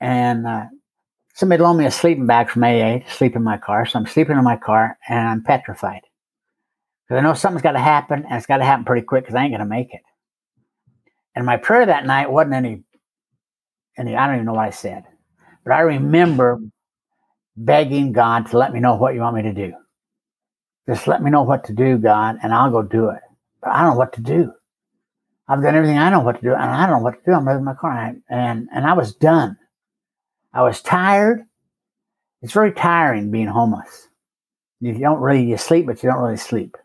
[0.00, 0.66] and uh,
[1.38, 3.86] somebody loaned me a sleeping bag from AA to sleep in my car.
[3.86, 6.00] So I'm sleeping in my car and I'm petrified.
[7.06, 9.36] Because I know something's got to happen and it's got to happen pretty quick because
[9.36, 10.02] I ain't going to make it.
[11.36, 12.82] And my prayer that night wasn't any,
[13.96, 15.04] any, I don't even know what I said.
[15.64, 16.60] But I remember
[17.56, 19.74] begging God to let me know what you want me to do.
[20.88, 23.20] Just let me know what to do, God, and I'll go do it.
[23.62, 24.52] But I don't know what to do.
[25.46, 27.36] I've done everything I know what to do, and I don't know what to do.
[27.36, 29.56] I'm driving my car, and and I was done.
[30.52, 31.44] I was tired.
[32.42, 34.08] It's very tiring being homeless.
[34.80, 36.76] You don't really you sleep, but you don't really sleep.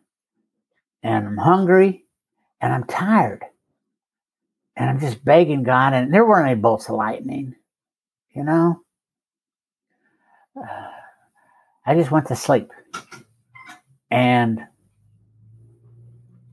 [1.04, 2.06] And I'm hungry,
[2.62, 3.44] and I'm tired,
[4.76, 5.94] and I'm just begging God.
[5.94, 7.56] And there weren't any bolts of lightning,
[8.34, 8.82] you know.
[10.58, 10.92] Uh,
[11.86, 12.72] I just went to sleep,
[14.10, 14.62] and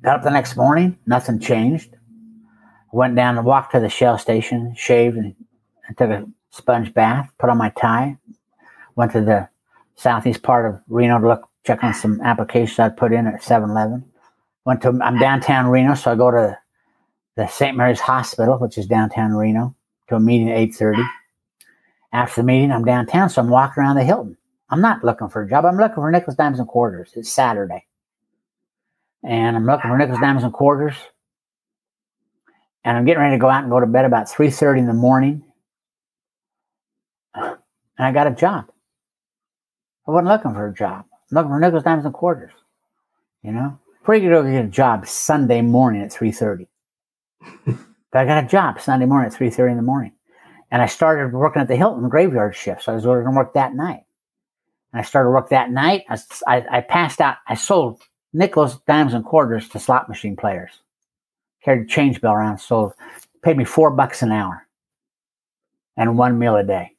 [0.03, 0.99] got up the next morning.
[1.07, 1.95] Nothing changed.
[2.93, 5.37] Went down and walked to the Shell station, shaved, and,
[5.87, 7.31] and took a sponge bath.
[7.39, 8.17] Put on my tie.
[8.97, 9.49] Went to the
[9.97, 14.05] southeast part of Reno to look check on some applications I'd put in at 7-Eleven.
[14.65, 16.59] Went to I'm downtown Reno, so I go to
[17.37, 17.77] the St.
[17.77, 19.75] Mary's Hospital, which is downtown Reno,
[20.09, 21.03] to a meeting at 8:30.
[22.13, 24.37] After the meeting, I'm downtown, so I'm walking around the Hilton.
[24.69, 25.65] I'm not looking for a job.
[25.65, 27.13] I'm looking for nickels, dimes, and quarters.
[27.15, 27.87] It's Saturday.
[29.23, 30.95] And I'm looking for nickels, dimes, and quarters.
[32.85, 34.93] And I'm getting ready to go out and go to bed about 3.30 in the
[34.95, 35.45] morning.
[38.01, 38.65] And I got a job.
[40.09, 41.05] I wasn't looking for a job.
[41.13, 42.53] I'm looking for nickels, dimes, and quarters.
[43.43, 43.79] You know?
[44.05, 46.67] Pretty good to get a job Sunday morning at 3.30.
[47.67, 50.13] but I got a job Sunday morning at 3.30 in the morning.
[50.71, 52.85] And I started working at the Hilton graveyard shift.
[52.85, 54.05] So I was going to work that night.
[54.95, 56.05] And I started work that night.
[56.09, 57.37] I, I, I passed out.
[57.49, 58.01] I sold
[58.33, 60.71] nickels, dimes, and quarters to slot machine players.
[61.63, 62.95] Carried a change bill around, sold,
[63.43, 64.67] paid me four bucks an hour
[65.99, 66.93] and one meal a day.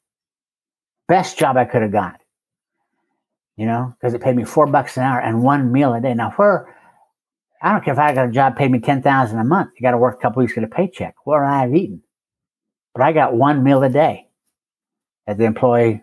[1.12, 2.22] Best job I could have got.
[3.56, 6.14] You know, because it paid me four bucks an hour and one meal a day.
[6.14, 6.74] Now, where
[7.60, 9.72] I don't care if I got a job paid me ten thousand a month.
[9.76, 11.14] You got to work a couple weeks to get a paycheck.
[11.24, 12.02] Where I have eaten,
[12.94, 14.30] but I got one meal a day
[15.26, 16.02] at the employee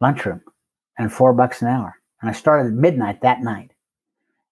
[0.00, 0.40] lunchroom
[0.96, 1.94] and four bucks an hour.
[2.22, 3.70] And I started at midnight that night.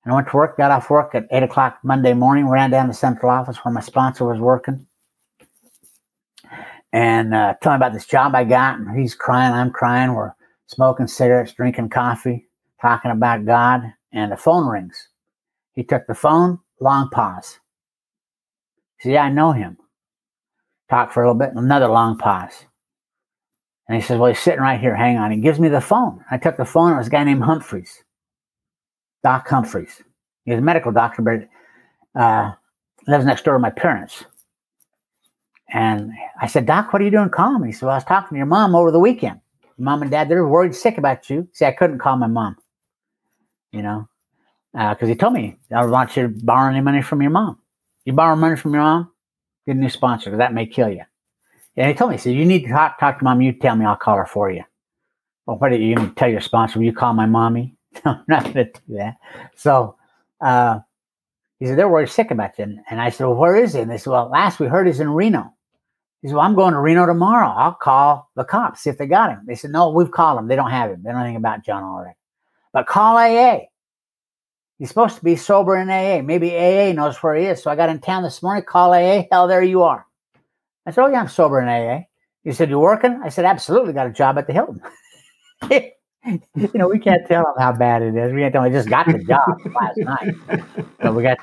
[0.05, 2.89] And I went to work, got off work at eight o'clock Monday morning, ran down
[2.89, 4.87] to central office where my sponsor was working.
[6.93, 8.79] And uh, tell him about this job I got.
[8.79, 10.15] And he's crying, I'm crying.
[10.15, 10.33] We're
[10.67, 12.49] smoking cigarettes, drinking coffee,
[12.81, 13.83] talking about God.
[14.13, 15.09] And the phone rings.
[15.75, 17.61] He took the phone, long pause.
[19.01, 19.77] Said, Yeah, I know him.
[20.89, 22.65] Talk for a little bit, another long pause.
[23.87, 24.97] And he says, Well, he's sitting right here.
[24.97, 25.31] Hang on.
[25.31, 26.25] He gives me the phone.
[26.31, 26.93] I took the phone.
[26.93, 28.03] It was a guy named Humphreys,
[29.23, 30.03] Doc Humphreys.
[30.45, 32.53] He was a medical doctor, but uh,
[33.07, 34.25] lives next door to my parents.
[35.71, 37.69] And I said, Doc, what are you doing calling me?
[37.69, 39.41] He said, Well, I was talking to your mom over the weekend.
[39.77, 41.49] Your mom and dad, they're worried sick about you.
[41.53, 42.57] See, I couldn't call my mom,
[43.73, 44.09] you know,
[44.73, 47.31] because uh, he told me, I don't want you to borrow any money from your
[47.31, 47.59] mom.
[48.05, 49.11] You borrow money from your mom,
[49.67, 51.03] get a new sponsor, because that may kill you.
[51.77, 53.41] And he told me, he said, You need to talk, talk to mom.
[53.43, 54.65] You tell me, I'll call her for you.
[55.47, 56.79] Well, what are you going to tell your sponsor?
[56.79, 57.77] Will you call my mommy?
[58.05, 59.17] I'm not going to do that.
[59.55, 59.97] So
[60.41, 60.81] uh,
[61.59, 62.79] he said, They're worried sick about you.
[62.91, 63.81] And I said, Well, where is he?
[63.81, 65.55] And they said, Well, last we heard he's in Reno.
[66.23, 67.49] He said, Well, I'm going to Reno tomorrow.
[67.49, 69.43] I'll call the cops, see if they got him.
[69.47, 70.49] They said, No, we've called him.
[70.49, 71.03] They don't have him.
[71.03, 72.15] They don't know anything about John already.
[72.73, 73.61] But call AA.
[74.79, 76.23] He's supposed to be sober in AA.
[76.23, 77.63] Maybe AA knows where he is.
[77.63, 79.25] So I got in town this morning, call AA.
[79.31, 80.07] Hell, there you are.
[80.87, 82.05] I said, Oh, yeah, I'm sober in AA.
[82.45, 83.21] He said, You're working?
[83.23, 83.93] I said, Absolutely.
[83.93, 84.81] Got a job at the Hilton.
[85.71, 88.33] you know, we can't tell him how bad it is.
[88.33, 90.35] We can't tell him I just got the job last night.
[91.03, 91.39] So we got,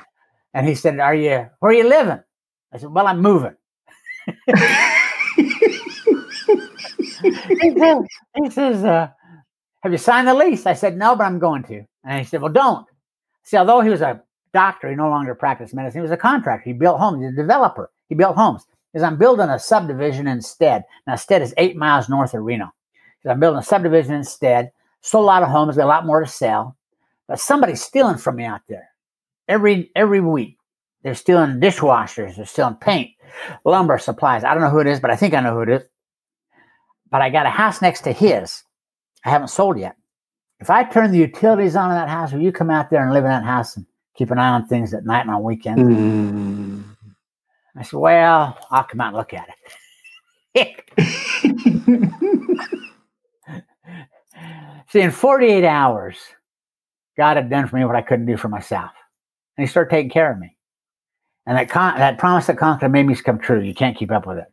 [0.52, 2.20] and he said, Are you, where are you living?
[2.72, 3.56] I said, Well, I'm moving.
[7.22, 8.04] He says,
[8.36, 9.08] he says uh,
[9.82, 10.66] Have you signed the lease?
[10.66, 11.84] I said, No, but I'm going to.
[12.04, 12.86] And he said, Well, don't.
[13.42, 16.00] See, although he was a doctor, he no longer practiced medicine.
[16.00, 16.68] He was a contractor.
[16.68, 17.22] He built homes.
[17.22, 17.90] He's a developer.
[18.08, 18.66] He built homes.
[18.94, 20.84] Is I'm building a subdivision in Stead.
[21.06, 22.72] Now, Stead is eight miles north of Reno.
[23.26, 24.72] I'm building a subdivision in Stead.
[25.00, 26.76] Sold a lot of homes, got a lot more to sell.
[27.28, 28.88] But somebody's stealing from me out there
[29.48, 30.58] every every week.
[31.02, 32.36] They're stealing dishwashers.
[32.36, 33.10] They're stealing paint,
[33.64, 34.44] lumber, supplies.
[34.44, 35.82] I don't know who it is, but I think I know who it is.
[37.10, 38.62] But I got a house next to his.
[39.24, 39.96] I haven't sold yet.
[40.60, 43.12] If I turn the utilities on in that house, will you come out there and
[43.12, 43.84] live in that house and
[44.16, 45.82] keep an eye on things at night and on weekends?
[45.82, 46.84] Mm.
[47.76, 49.48] I said, Well, I'll come out and look at
[50.54, 50.82] it.
[54.88, 56.16] See, in 48 hours,
[57.16, 58.92] God had done for me what I couldn't do for myself.
[59.56, 60.55] And He started taking care of me.
[61.46, 63.60] And that, con- that promise that Conklin made me come true.
[63.60, 64.52] You can't keep up with it.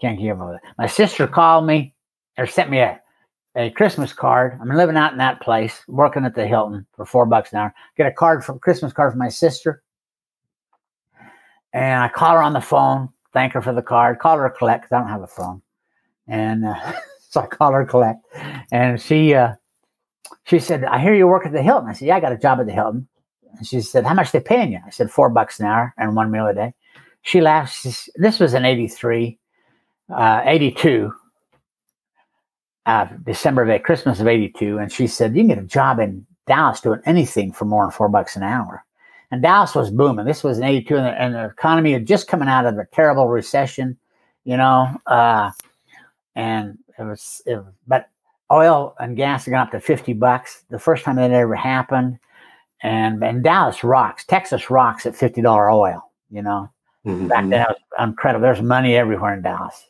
[0.00, 0.62] Can't keep up with it.
[0.76, 1.94] My sister called me
[2.36, 3.00] or sent me a,
[3.54, 4.58] a Christmas card.
[4.60, 7.74] I'm living out in that place, working at the Hilton for four bucks an hour.
[7.96, 9.82] Get a card from Christmas card from my sister.
[11.72, 14.82] And I call her on the phone, thank her for the card, call her collect
[14.82, 15.62] because I don't have a phone.
[16.26, 16.92] And uh,
[17.28, 18.24] so I call her collect,
[18.72, 19.54] and she uh,
[20.44, 22.38] she said, "I hear you work at the Hilton." I said, "Yeah, I got a
[22.38, 23.06] job at the Hilton."
[23.58, 26.16] And she said, "How much they paying you?" I said, four bucks an hour and
[26.16, 26.74] one meal a day."
[27.22, 27.74] She laughed.
[27.74, 29.38] She, this was in '83,
[30.10, 31.12] uh, '82,
[32.86, 35.98] uh, December of eight, Christmas of '82, and she said, "You can get a job
[35.98, 38.84] in Dallas doing anything for more than four bucks an hour."
[39.30, 40.24] And Dallas was booming.
[40.24, 43.28] This was in '82, and, and the, economy had just coming out of a terrible
[43.28, 43.98] recession,
[44.44, 44.88] you know.
[45.06, 45.50] Uh,
[46.34, 48.08] and it was, it but
[48.50, 52.18] oil and gas had gone up to 50 bucks the first time that ever happened.
[52.82, 56.70] And, and Dallas rocks, Texas rocks at $50 oil, you know.
[57.06, 57.28] Mm-hmm.
[57.28, 58.42] Back then, was incredible.
[58.42, 59.88] There's money everywhere in Dallas.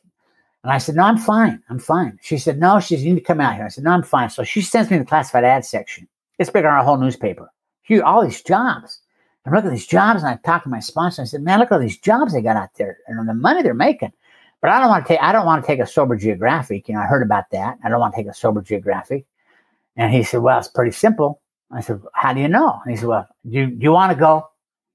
[0.64, 1.62] And I said, No, I'm fine.
[1.68, 2.18] I'm fine.
[2.22, 3.64] She said, No, she said, You need to come out here.
[3.64, 4.30] I said, No, I'm fine.
[4.30, 6.08] So she sends me the classified ad section.
[6.38, 7.50] It's bigger than our whole newspaper.
[7.82, 9.00] Here, all these jobs.
[9.46, 11.22] I look at these jobs and I talked to my sponsor.
[11.22, 13.62] I said, Man, look at all these jobs they got out there and the money
[13.62, 14.12] they're making.
[14.60, 16.88] But I don't want to take I don't want to take a sober geographic.
[16.88, 17.78] You know, I heard about that.
[17.84, 19.24] I don't want to take a sober geographic.
[19.96, 21.40] And he said, Well, it's pretty simple.
[21.70, 22.80] I said, How do you know?
[22.84, 24.48] And he said, Well, do you, do you want to go?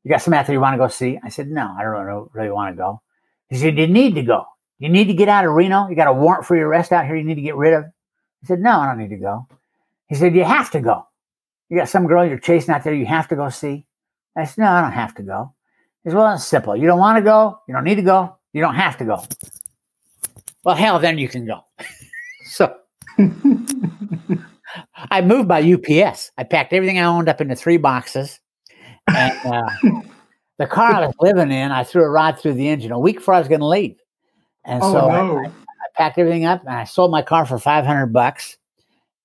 [0.03, 1.19] You got some there you want to go see?
[1.23, 3.01] I said, No, I don't really want to go.
[3.49, 4.45] He said, You need to go.
[4.79, 5.87] You need to get out of Reno.
[5.87, 7.85] You got a warrant for your arrest out here you need to get rid of.
[7.85, 9.47] I said, No, I don't need to go.
[10.07, 11.07] He said, You have to go.
[11.69, 13.85] You got some girl you're chasing out there you have to go see.
[14.35, 15.53] I said, No, I don't have to go.
[16.03, 16.75] He said, Well, it's simple.
[16.75, 17.59] You don't want to go.
[17.67, 18.37] You don't need to go.
[18.51, 19.23] You don't have to go.
[20.63, 21.65] Well, hell, then you can go.
[22.45, 22.75] so
[24.95, 26.31] I moved by UPS.
[26.37, 28.39] I packed everything I owned up into three boxes.
[29.07, 29.69] And uh,
[30.57, 33.17] the car I was living in, I threw a rod through the engine a week
[33.17, 33.97] before I was going to leave.
[34.65, 35.37] And oh, so no.
[35.37, 35.51] I, I,
[35.95, 38.57] packed everything up and I sold my car for 500 bucks.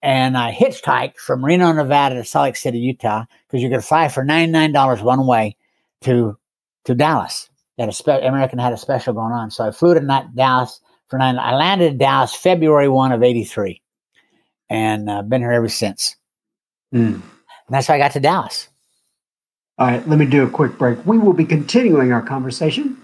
[0.00, 4.08] And I hitchhiked from Reno, Nevada to Salt Lake City, Utah, because you could fly
[4.08, 5.56] for $99 one way
[6.02, 6.38] to
[6.84, 7.50] to Dallas.
[7.78, 9.50] That a spe- American had a special going on.
[9.50, 11.38] So I flew to Dallas for nine.
[11.38, 13.80] I landed in Dallas February 1 of 83
[14.70, 16.16] and uh, been here ever since.
[16.94, 17.14] Mm.
[17.14, 17.22] And
[17.68, 18.68] that's how I got to Dallas.
[19.78, 21.04] All right, let me do a quick break.
[21.06, 22.96] We will be continuing our conversation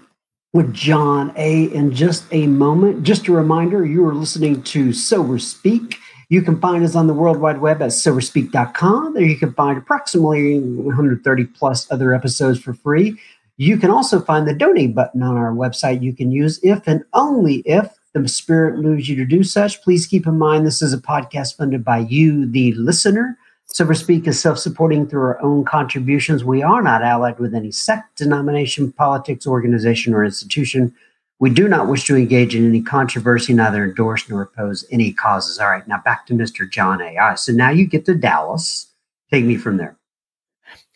[0.51, 1.65] with John A.
[1.65, 3.03] in just a moment.
[3.03, 5.97] Just a reminder you are listening to Sober Speak.
[6.29, 9.13] You can find us on the World Wide Web at soberspeak.com.
[9.13, 13.19] There you can find approximately 130 plus other episodes for free.
[13.57, 17.05] You can also find the donate button on our website you can use if and
[17.13, 19.81] only if the Spirit moves you to do such.
[19.81, 23.37] Please keep in mind this is a podcast funded by you, the listener.
[23.65, 26.43] Sober Speak is self supporting through our own contributions.
[26.43, 30.93] We are not allied with any sect, denomination, politics, organization, or institution.
[31.39, 35.59] We do not wish to engage in any controversy, neither endorse nor oppose any causes.
[35.59, 36.69] All right, now back to Mr.
[36.69, 37.17] John A.
[37.17, 38.87] All right, so now you get to Dallas.
[39.31, 39.97] Take me from there.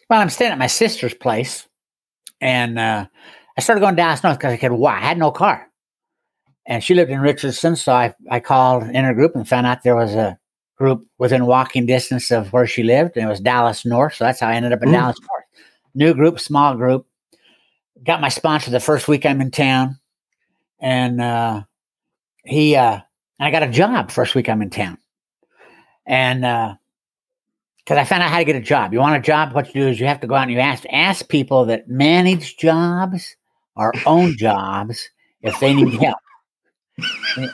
[0.10, 1.68] Well, I'm staying at my sister's place
[2.42, 3.06] and uh,
[3.58, 4.72] I started going down north because I could.
[4.72, 4.96] Why?
[4.98, 5.69] I had no car,
[6.70, 9.82] and she lived in Richardson, so I I called in her group and found out
[9.84, 10.38] there was a
[10.78, 14.14] group within walking distance of where she lived, and it was Dallas North.
[14.14, 14.94] So that's how I ended up in mm.
[14.94, 15.44] Dallas North.
[15.96, 17.08] New group, small group.
[18.06, 20.00] Got my sponsor the first week I'm in town,
[20.80, 21.64] and uh,
[22.46, 23.00] he uh,
[23.40, 25.00] I got a job first week I'm in town,
[26.06, 26.76] and uh,
[27.80, 28.94] because I found out how to get a job.
[28.94, 29.54] You want a job?
[29.54, 31.90] What you do is you have to go out and you ask ask people that
[31.90, 33.36] manage jobs
[33.76, 35.10] or own jobs
[35.42, 36.20] if they need help,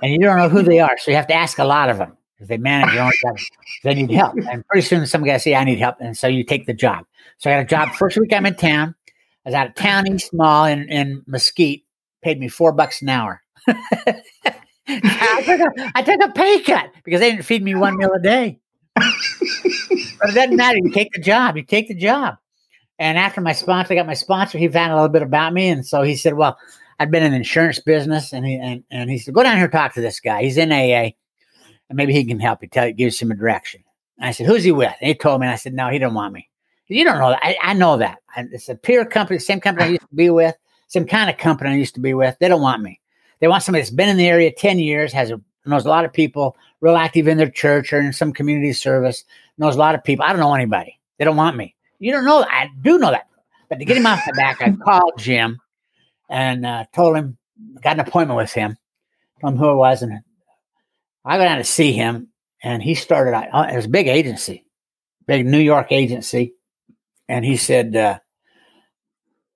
[0.01, 1.97] and, you don't know who they are, so you have to ask a lot of
[1.97, 2.95] them if they manage.
[3.83, 6.43] They need help, and pretty soon some guy say, "I need help," and so you
[6.43, 7.05] take the job.
[7.37, 8.95] So I got a job first week I'm in town.
[9.45, 11.83] I was out of town East Mall in, in Mesquite.
[12.23, 13.41] Paid me four bucks an hour.
[13.67, 18.11] I, took a, I took a pay cut because they didn't feed me one meal
[18.13, 18.59] a day
[18.95, 20.77] but it doesn't matter.
[20.77, 21.57] You take the job.
[21.57, 22.37] You take the job.
[22.97, 24.57] And after my sponsor, I got my sponsor.
[24.57, 26.57] He found a little bit about me, and so he said, "Well,
[26.99, 29.67] I'd been in the insurance business, and he and, and he said, go down here
[29.67, 30.43] talk to this guy.
[30.43, 31.11] He's in AA,
[31.89, 32.69] and maybe he can help you.
[32.69, 33.83] Tell you, give you some direction."
[34.17, 35.47] And I said, "Who's he with?" And he told me.
[35.47, 36.49] And I said, "No, he don't want me."
[36.87, 37.39] Said, you don't know that.
[37.43, 38.19] I, I know that.
[38.37, 40.55] It's a peer company, same company I used to be with,
[40.87, 42.37] same kind of company I used to be with.
[42.39, 43.01] They don't want me.
[43.39, 46.05] They want somebody that's been in the area ten years, has a, knows a lot
[46.05, 49.25] of people, real active in their church or in some community service,
[49.57, 50.23] knows a lot of people.
[50.23, 50.99] I don't know anybody.
[51.17, 51.75] They don't want me.
[51.99, 52.51] You don't know that.
[52.51, 53.27] I do know that.
[53.67, 55.59] But to get him off my back, I called Jim
[56.29, 57.37] and uh, told him,
[57.81, 58.77] got an appointment with him,
[59.43, 60.01] him who it was.
[60.01, 60.21] And
[61.23, 62.29] I went out to see him
[62.63, 64.65] and he started, uh, it was a big agency,
[65.27, 66.53] big New York agency.
[67.27, 68.19] And he said, uh,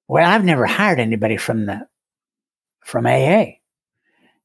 [0.08, 1.88] well, I've never hired anybody from the,
[2.84, 3.46] from AA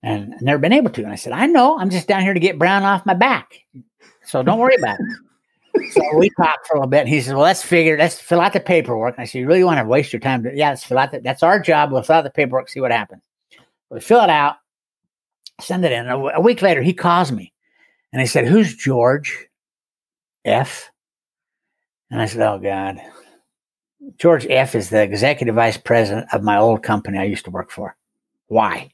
[0.03, 1.03] and never been able to.
[1.03, 3.61] And I said, I know, I'm just down here to get Brown off my back.
[4.24, 5.07] So don't worry about it.
[5.90, 7.00] So we talked for a little bit.
[7.00, 9.16] And he says, Well, let's figure, let's fill out the paperwork.
[9.16, 10.46] And I said, You really want to waste your time?
[10.54, 11.92] Yeah, let's fill out the, that's our job.
[11.92, 13.22] We'll fill out the paperwork, see what happens.
[13.90, 14.56] We fill it out.
[15.60, 16.08] Send it in.
[16.08, 17.52] A week later, he calls me
[18.12, 19.48] and he said, Who's George
[20.44, 20.90] F?
[22.10, 23.00] And I said, Oh, God.
[24.18, 27.70] George F is the executive vice president of my old company I used to work
[27.70, 27.96] for.
[28.48, 28.90] Why?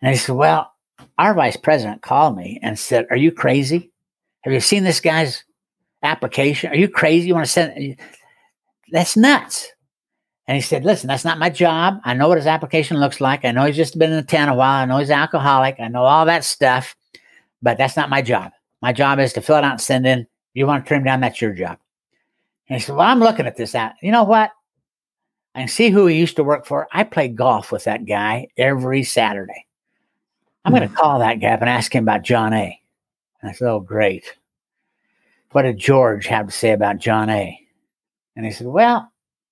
[0.00, 0.72] And he said, Well,
[1.18, 3.90] our vice president called me and said, Are you crazy?
[4.42, 5.44] Have you seen this guy's
[6.04, 6.70] application?
[6.70, 7.28] Are you crazy?
[7.28, 7.96] You want to send
[8.90, 9.68] that's nuts.
[10.46, 12.00] And he said, Listen, that's not my job.
[12.04, 13.44] I know what his application looks like.
[13.44, 14.82] I know he's just been in the town a while.
[14.82, 15.76] I know he's alcoholic.
[15.80, 16.94] I know all that stuff,
[17.62, 18.52] but that's not my job.
[18.82, 20.20] My job is to fill it out and send in.
[20.20, 21.78] If you want to trim down, that's your job.
[22.68, 23.92] And he said, Well, I'm looking at this out.
[24.02, 24.50] You know what?
[25.54, 26.88] I can see who he used to work for.
[26.92, 29.66] I play golf with that guy every Saturday.
[30.64, 30.94] I'm going to hmm.
[30.94, 32.80] call that guy up and ask him about John A.
[33.40, 34.34] And I said, Oh, great.
[35.54, 37.56] What did George have to say about John A?
[38.34, 39.08] And he said, Well,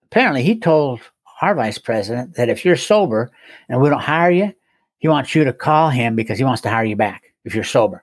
[0.06, 0.98] apparently he told
[1.40, 3.30] our vice president that if you're sober
[3.68, 4.52] and we don't hire you,
[4.98, 7.62] he wants you to call him because he wants to hire you back if you're
[7.62, 8.02] sober.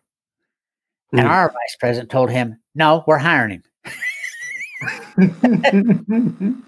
[1.14, 1.20] Mm.
[1.20, 1.34] And hmm.
[1.34, 3.64] our vice president told him, No, we're hiring him.
[5.18, 6.64] and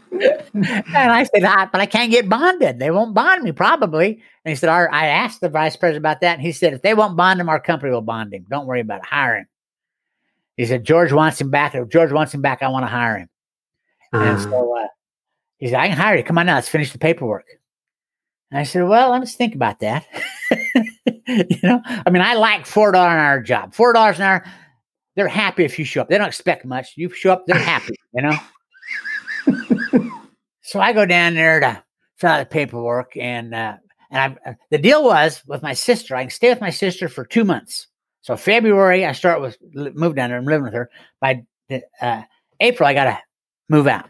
[0.93, 2.77] I said, but I can't get bonded.
[2.77, 4.21] They won't bond me, probably.
[4.43, 6.33] And he said, I asked the vice president about that.
[6.33, 8.45] And he said, if they won't bond him, our company will bond him.
[8.49, 9.05] Don't worry about it.
[9.05, 9.47] Hire him.
[10.57, 11.75] He said, George wants him back.
[11.75, 13.29] If George wants him back, I want to hire him.
[14.13, 14.23] Uh-huh.
[14.23, 14.87] And so uh,
[15.57, 16.23] he said, I can hire you.
[16.23, 17.45] Come on now, let's finish the paperwork.
[18.51, 20.05] And I said, Well, let's think about that.
[21.27, 23.73] you know, I mean, I like $4 an hour job.
[23.73, 24.45] $4 an hour,
[25.15, 26.09] they're happy if you show up.
[26.09, 26.93] They don't expect much.
[26.95, 28.37] You show up, they're happy, you know?
[30.61, 31.83] so I go down there to
[32.17, 33.15] fill out the paperwork.
[33.17, 33.77] And, uh,
[34.09, 37.25] and I, the deal was with my sister, I can stay with my sister for
[37.25, 37.87] two months.
[38.21, 40.37] So February, I start with move down there.
[40.37, 40.89] I'm living with her.
[41.19, 41.43] By
[42.01, 42.21] uh,
[42.59, 43.19] April, I got to
[43.69, 44.09] move out.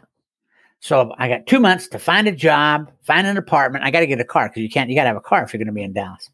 [0.80, 3.84] So I got two months to find a job, find an apartment.
[3.84, 4.90] I got to get a car because you can't.
[4.90, 6.28] You got to have a car if you're going to be in Dallas.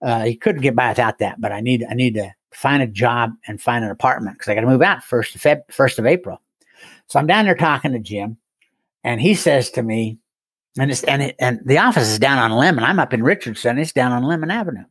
[0.00, 2.86] Uh, you couldn't get by without that, but I need I need to find a
[2.86, 5.98] job and find an apartment because I got to move out first of Feb, first
[5.98, 6.40] of April.
[7.06, 8.38] So I'm down there talking to Jim,
[9.04, 10.18] and he says to me,
[10.78, 12.82] and it's and it, and the office is down on Lemmon.
[12.82, 13.78] I'm up in Richardson.
[13.78, 14.84] It's down on Lemmon Avenue,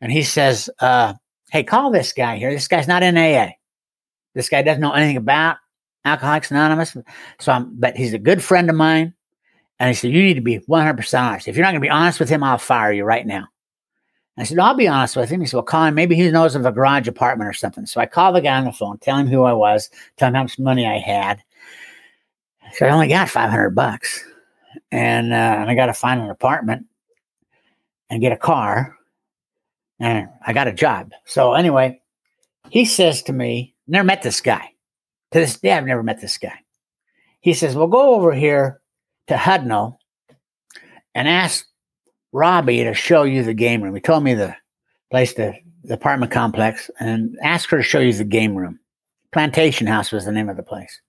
[0.00, 1.12] and he says, uh,
[1.50, 2.52] "Hey, call this guy here.
[2.52, 3.52] This guy's not in AA.
[4.34, 5.56] This guy doesn't know anything about
[6.04, 6.96] Alcoholics Anonymous.
[7.38, 9.14] So I'm, but he's a good friend of mine.
[9.78, 11.48] And he said, You need to be 100% honest.
[11.48, 13.48] If you're not going to be honest with him, I'll fire you right now.
[14.36, 15.40] I said, I'll be honest with him.
[15.40, 15.94] He said, Well, him.
[15.94, 17.86] Maybe he knows of a garage apartment or something.
[17.86, 20.34] So I called the guy on the phone, tell him who I was, tell him
[20.34, 21.42] how much money I had.
[22.74, 24.24] So I only got 500 bucks.
[24.92, 26.86] And, uh, and I got to find an apartment
[28.08, 28.96] and get a car.
[30.00, 31.12] And I got a job.
[31.26, 32.00] So anyway,
[32.70, 34.70] he says to me, Never met this guy.
[35.32, 36.58] To this day, I've never met this guy.
[37.40, 38.80] He says, Well, go over here
[39.26, 39.98] to Hudnall
[41.14, 41.66] and ask
[42.32, 43.94] Robbie to show you the game room.
[43.94, 44.56] He told me the
[45.10, 48.78] place, the, the apartment complex, and ask her to show you the game room.
[49.32, 51.00] Plantation House was the name of the place.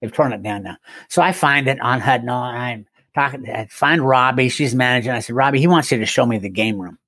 [0.00, 0.76] They've torn it down now.
[1.08, 2.52] So I find it on Hudnall.
[2.52, 4.48] I'm talking, I find Robbie.
[4.48, 5.12] She's managing.
[5.12, 6.98] I said, Robbie, he wants you to show me the game room.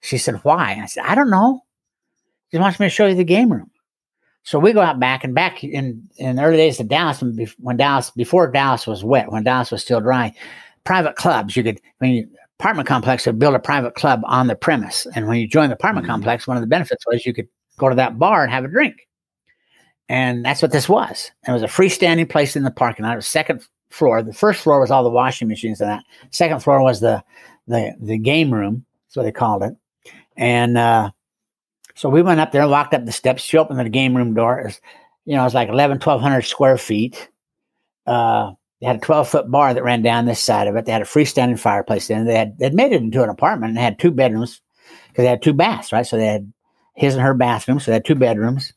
[0.00, 0.78] She said, Why?
[0.82, 1.62] I said, I don't know.
[2.50, 3.70] He wants me to show you the game room.
[4.42, 7.46] So we go out back and back in, in the early days of Dallas, when,
[7.58, 10.32] when Dallas, before Dallas was wet, when Dallas was still dry,
[10.84, 12.28] private clubs, you could, when you,
[12.58, 15.06] apartment complex would build a private club on the premise.
[15.14, 16.14] And when you join the apartment mm-hmm.
[16.14, 18.68] complex, one of the benefits was you could go to that bar and have a
[18.68, 19.06] drink.
[20.08, 21.30] And that's what this was.
[21.46, 23.12] It was a freestanding place in the parking lot.
[23.12, 24.22] It was second floor.
[24.22, 26.04] The first floor was all the washing machines and that.
[26.30, 27.22] Second floor was the
[27.66, 28.86] the the game room.
[29.06, 29.74] That's what they called it.
[30.38, 31.10] And uh,
[31.94, 33.42] so we went up there and walked up the steps.
[33.42, 34.60] She opened the game room door.
[34.60, 34.80] It was,
[35.26, 37.28] you know, it was like 11, 1200 square feet.
[38.06, 40.86] Uh, they had a 12 foot bar that ran down this side of it.
[40.86, 42.24] They had a freestanding fireplace in.
[42.24, 44.62] They had they'd made it into an apartment and had two bedrooms
[45.08, 46.06] because they had two baths, right?
[46.06, 46.52] So they had
[46.94, 47.80] his and her bathroom.
[47.80, 48.72] So they had two bedrooms.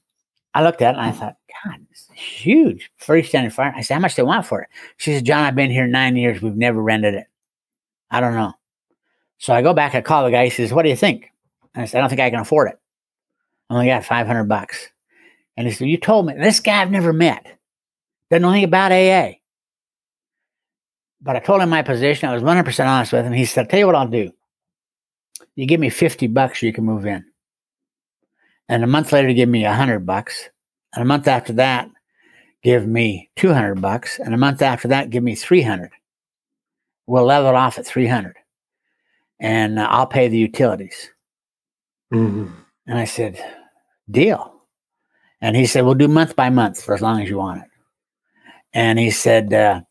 [0.54, 3.74] I looked at it and I thought, God, it's huge freestanding fire.
[3.76, 4.70] I said, How much they want for it?
[4.98, 6.42] She said, John, I've been here nine years.
[6.42, 7.28] We've never rented it.
[8.10, 8.54] I don't know.
[9.38, 10.46] So I go back, I call the guy.
[10.46, 11.31] He says, What do you think?
[11.76, 12.80] I said, I don't think I can afford it.
[13.70, 14.90] I only got 500 bucks.
[15.56, 17.46] And he said, You told me this guy I've never met.
[18.30, 19.38] Doesn't know anything about AA.
[21.22, 22.30] But I told him my position.
[22.30, 23.34] I was 100% honest with him.
[23.34, 24.32] He said, I'll tell you what I'll do.
[25.56, 27.26] You give me 50 bucks, you can move in.
[28.70, 30.50] And a month later, give me 100 bucks.
[30.94, 31.90] And a month after that,
[32.64, 34.20] give me 200 bucks.
[34.20, 35.92] And a month after that, give me 300.
[37.06, 38.36] We'll level off at 300.
[39.40, 41.12] And I'll pay the utilities.
[42.12, 42.48] Mm-hmm.
[42.88, 43.40] And I said,
[44.10, 44.62] deal.
[45.42, 47.68] And he said, we'll do month by month for as long as you want it.
[48.74, 49.82] And he said, uh,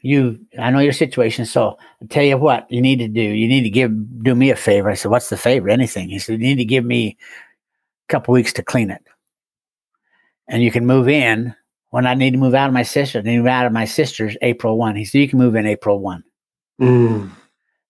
[0.00, 1.46] you, I know your situation.
[1.46, 3.20] So I tell you what you need to do.
[3.20, 3.92] You need to give,
[4.22, 4.90] do me a favor.
[4.90, 5.68] I said, what's the favor?
[5.68, 6.08] Anything.
[6.08, 7.16] He said, you need to give me
[8.08, 9.02] a couple weeks to clean it.
[10.48, 11.54] And you can move in
[11.92, 13.72] when I need to move out of my sister, I need to move out of
[13.72, 14.96] my sister's April 1.
[14.96, 16.24] He said, you can move in April 1.
[16.80, 17.30] Mm.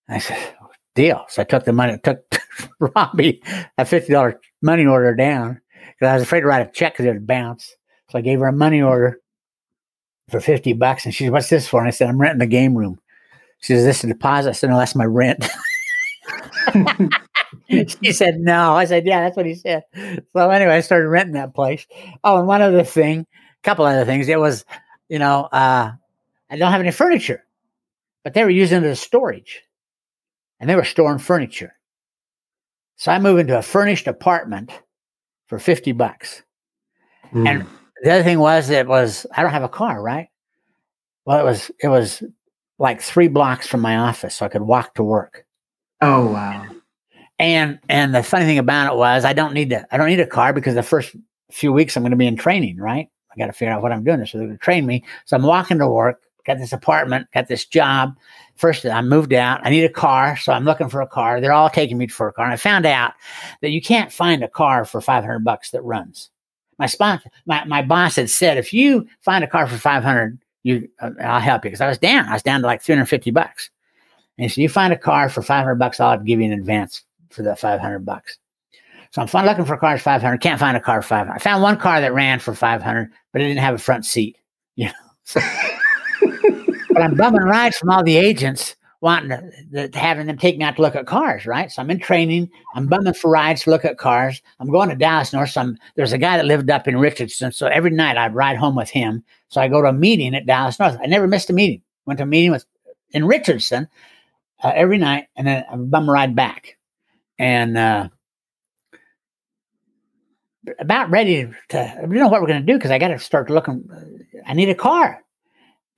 [0.09, 0.55] I said,
[0.93, 1.23] deal.
[1.29, 2.29] So I took the money, took
[2.79, 3.41] Robbie
[3.77, 7.13] a $50 money order down because I was afraid to write a check because it
[7.13, 7.75] would bounce.
[8.09, 9.19] So I gave her a money order
[10.29, 11.05] for 50 bucks.
[11.05, 11.79] And she said, What's this for?
[11.79, 12.99] And I said, I'm renting the game room.
[13.59, 14.49] She says, This is a deposit?
[14.49, 15.47] I said, No, that's my rent.
[17.69, 18.73] she said, No.
[18.73, 19.83] I said, Yeah, that's what he said.
[20.33, 21.85] So anyway, I started renting that place.
[22.23, 24.27] Oh, and one other thing, a couple other things.
[24.27, 24.65] It was,
[25.09, 25.91] you know, uh,
[26.49, 27.43] I don't have any furniture,
[28.23, 29.63] but they were using it as storage
[30.59, 31.73] and they were storing furniture.
[32.97, 34.71] So I moved into a furnished apartment
[35.47, 36.43] for 50 bucks.
[37.33, 37.47] Mm.
[37.47, 37.67] And
[38.03, 40.27] the other thing was it was I don't have a car, right?
[41.25, 42.23] Well, it was it was
[42.77, 45.45] like three blocks from my office, so I could walk to work.
[46.01, 46.65] oh wow.
[47.39, 50.19] And and the funny thing about it was I don't need to I don't need
[50.19, 51.15] a car because the first
[51.51, 53.09] few weeks I'm going to be in training, right?
[53.31, 54.25] I got to figure out what I'm doing.
[54.25, 55.03] So they're going to train me.
[55.25, 58.15] So I'm walking to work, got this apartment, got this job.
[58.55, 59.61] First, I moved out.
[59.63, 61.41] I need a car, so I'm looking for a car.
[61.41, 62.45] They're all taking me for a car.
[62.45, 63.13] And I found out
[63.61, 66.29] that you can't find a car for 500 bucks that runs.
[66.77, 70.87] My sponsor, my, my boss had said, if you find a car for 500, you,
[70.99, 71.69] uh, I'll help you.
[71.69, 72.27] Because I was down.
[72.27, 73.69] I was down to like 350 bucks.
[74.37, 77.43] And so you find a car for 500 bucks, I'll give you an advance for
[77.43, 78.37] that 500 bucks.
[79.13, 80.39] So I'm looking for cars 500.
[80.39, 81.31] Can't find a car 500.
[81.31, 84.37] I found one car that ran for 500, but it didn't have a front seat.
[84.75, 84.91] You know,
[85.23, 85.39] so,
[86.93, 89.37] but I'm bumming rides from all the agents wanting
[89.73, 91.69] to, having them take me out to look at cars, right?
[91.69, 92.49] So I'm in training.
[92.73, 94.41] I'm bumming for rides to look at cars.
[94.61, 95.57] I'm going to Dallas North.
[95.95, 97.51] There's a guy that lived up in Richardson.
[97.51, 99.23] So every night I'd ride home with him.
[99.49, 100.97] So I go to a meeting at Dallas North.
[101.03, 101.81] I never missed a meeting.
[102.05, 102.65] Went to a meeting with
[103.11, 103.87] in Richardson
[104.63, 106.77] uh, every night, and then I bum ride back.
[107.37, 108.09] And uh,
[110.79, 113.49] about ready to, don't know what we're going to do because I got to start
[113.49, 113.87] looking.
[114.45, 115.21] I need a car,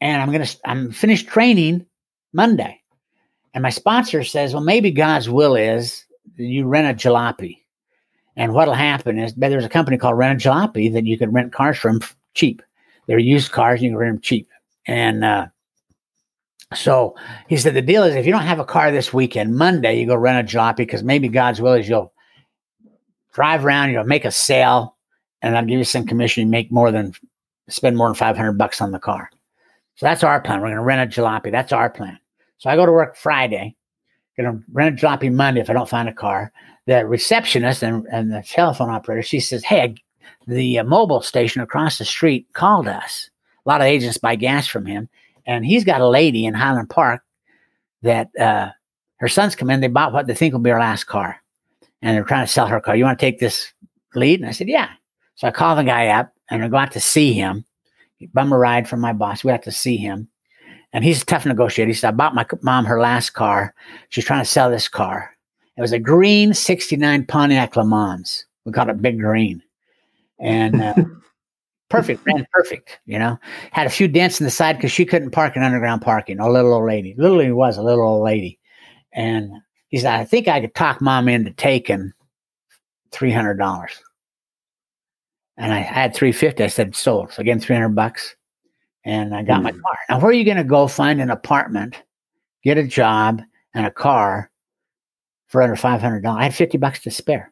[0.02, 0.48] and I'm gonna.
[0.66, 1.86] I'm finished training
[2.34, 2.82] Monday,
[3.54, 7.60] and my sponsor says, "Well, maybe God's will is you rent a jalopy,
[8.36, 11.54] and what'll happen is there's a company called Rent a Jalopy that you can rent
[11.54, 12.02] cars from
[12.34, 12.62] cheap.
[13.08, 14.50] They're used cars, and you can rent them cheap,
[14.88, 15.48] and uh,
[16.74, 17.16] so
[17.48, 20.08] he said the deal is if you don't have a car this weekend, Monday you
[20.08, 22.14] go rent a jalopy because maybe God's will is you'll
[23.34, 24.96] drive around, you'll make a sale,
[25.42, 26.44] and I'll give you some commission.
[26.44, 27.14] You make more than
[27.70, 29.30] spend more than five hundred bucks on the car.
[29.96, 30.60] So that's our plan.
[30.60, 31.52] We're going to rent a jalopy.
[31.52, 32.20] That's our plan.
[32.58, 33.76] So I go to work Friday.
[34.38, 36.52] Going to rent a jalopy Monday if I don't find a car.
[36.88, 39.96] The receptionist and, and the telephone operator, she says, "Hey,
[40.48, 43.30] the uh, Mobil station across the street called us.
[43.66, 45.10] A lot of agents buy gas from him,
[45.46, 47.24] and he's got a lady in Highland Park
[48.04, 48.70] that uh,
[49.18, 49.82] her sons come in.
[49.82, 51.38] They bought what they think will be her last car,
[52.02, 52.96] and they're trying to sell her car.
[52.96, 53.74] You want to take this
[54.14, 54.42] lead?
[54.42, 54.90] And I said, yeah.
[55.36, 57.66] So I call the guy up, and I go out to see him.
[58.34, 59.44] Bum a ride from my boss.
[59.44, 60.28] We have to see him,
[60.94, 61.90] and he's a tough negotiator.
[61.90, 63.74] He said, I bought my mom her last car.
[64.10, 65.32] She's trying to sell this car.
[65.78, 68.46] It was a green '69 Pontiac Le Mans.
[68.66, 69.62] We called it Big Green,
[70.40, 70.82] and.
[70.82, 70.96] Uh,
[71.90, 73.00] perfect, ran perfect.
[73.06, 73.40] You know,
[73.72, 76.40] had a few dents in the side because she couldn't park in underground parking.
[76.40, 78.60] A little old lady, literally was a little old lady,
[79.14, 79.52] and
[79.90, 82.12] he said, "I think I could talk mom into taking
[83.12, 84.02] three hundred dollars."
[85.58, 86.64] And I had three fifty.
[86.64, 88.36] I said, "Sold." So again, three hundred bucks,
[89.06, 89.82] and I got my Mm.
[89.82, 89.98] car.
[90.10, 92.02] Now, where are you going to go find an apartment,
[92.64, 93.42] get a job,
[93.74, 94.52] and a car
[95.48, 96.40] for under five hundred dollars?
[96.42, 97.52] I had fifty bucks to spare.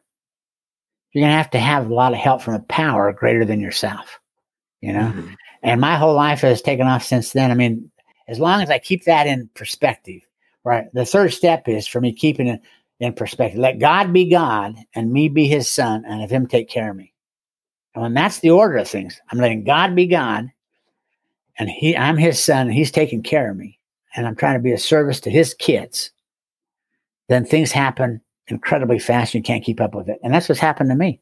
[1.12, 3.60] You're going to have to have a lot of help from a power greater than
[3.60, 4.18] yourself
[4.80, 5.34] you know Mhm.
[5.62, 7.90] and my whole life has taken off since then i mean
[8.28, 10.20] as long as i keep that in perspective
[10.64, 12.60] right the third step is for me keeping it
[12.98, 16.68] in perspective let god be god and me be his son and have him take
[16.68, 17.13] care of me
[17.94, 20.50] and when that's the order of things i'm letting god be god
[21.58, 23.78] and he i'm his son and he's taking care of me
[24.16, 26.10] and i'm trying to be a service to his kids
[27.28, 30.90] then things happen incredibly fast you can't keep up with it and that's what's happened
[30.90, 31.20] to me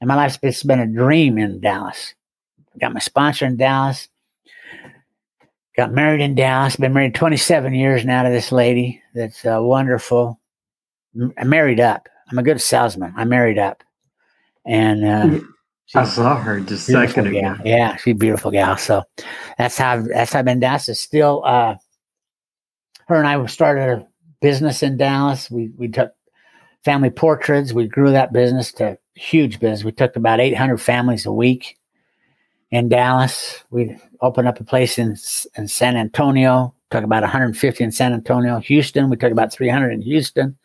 [0.00, 2.14] and my life's it's been a dream in dallas
[2.80, 4.08] got my sponsor in Dallas.
[5.76, 6.76] Got married in Dallas.
[6.76, 9.02] Been married 27 years now to this lady.
[9.14, 10.38] That's uh, wonderful.
[11.18, 12.08] M- married up.
[12.30, 13.12] I'm a good salesman.
[13.16, 13.82] I married up,
[14.64, 15.40] and uh,
[15.94, 17.40] I saw her just a second ago.
[17.40, 17.56] gal.
[17.64, 18.76] Yeah, she's a beautiful gal.
[18.76, 19.02] So
[19.58, 21.00] that's how that's how I've been in Dallas.
[21.00, 21.76] Still uh,
[23.08, 24.06] her and I started a
[24.40, 25.50] business in Dallas.
[25.50, 26.12] We we took
[26.84, 27.72] family portraits.
[27.72, 29.84] We grew that business to huge business.
[29.84, 31.78] We took about 800 families a week
[32.70, 33.62] in Dallas.
[33.70, 35.16] We opened up a place in
[35.56, 38.58] in San Antonio, took about 150 in San Antonio.
[38.60, 40.56] Houston, we took about 300 in Houston.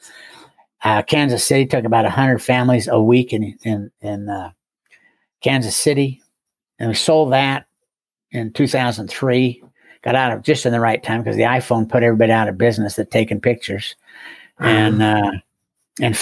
[0.82, 4.51] Uh, Kansas City took about 100 families a week in in in uh,
[5.41, 6.21] Kansas City,
[6.79, 7.67] and we sold that
[8.31, 9.63] in 2003.
[10.01, 12.57] Got out of just in the right time because the iPhone put everybody out of
[12.57, 13.95] business that taking pictures,
[14.59, 15.31] and uh,
[16.01, 16.17] and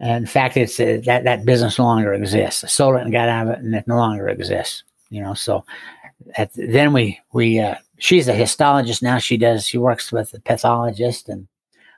[0.00, 2.64] in fact, it's uh, that that business no longer exists.
[2.64, 4.84] I sold it and got out of it, and it no longer exists.
[5.10, 5.64] You know, so
[6.36, 9.18] at, then we we uh, she's a histologist now.
[9.18, 11.48] She does she works with a pathologist, and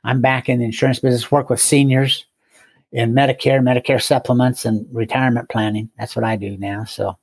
[0.05, 1.31] I'm back in the insurance business.
[1.31, 2.27] Work with seniors
[2.93, 5.91] in Medicare, Medicare supplements, and retirement planning.
[5.99, 6.85] That's what I do now.
[6.85, 7.17] So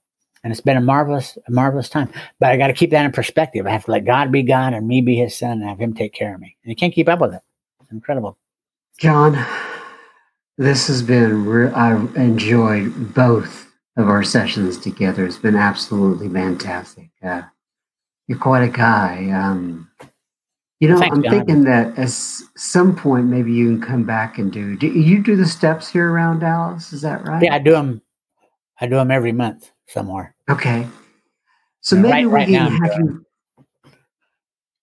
[0.43, 2.09] and it's been a marvelous, a marvelous time.
[2.39, 3.67] But I got to keep that in perspective.
[3.67, 5.93] I have to let God be God and me be His son, and have Him
[5.93, 6.55] take care of me.
[6.63, 7.41] And you can't keep up with it.
[7.82, 8.38] It's incredible.
[8.97, 9.38] John,
[10.57, 11.45] this has been.
[11.45, 13.67] Re- I enjoyed both
[13.97, 15.26] of our sessions together.
[15.26, 17.09] It's been absolutely fantastic.
[17.22, 17.43] Uh,
[18.28, 19.30] you're quite a guy.
[19.32, 19.89] Um,
[20.80, 21.32] you know, Thanks, I'm John.
[21.32, 24.77] thinking that at some point maybe you can come back and do.
[24.77, 26.93] Do you do the steps here around Dallas?
[26.93, 27.43] Is that right?
[27.43, 28.01] Yeah, I do them.
[28.80, 30.36] I do them every month somewhere.
[30.49, 30.88] Okay.
[31.82, 33.25] So maybe right, we right can have you.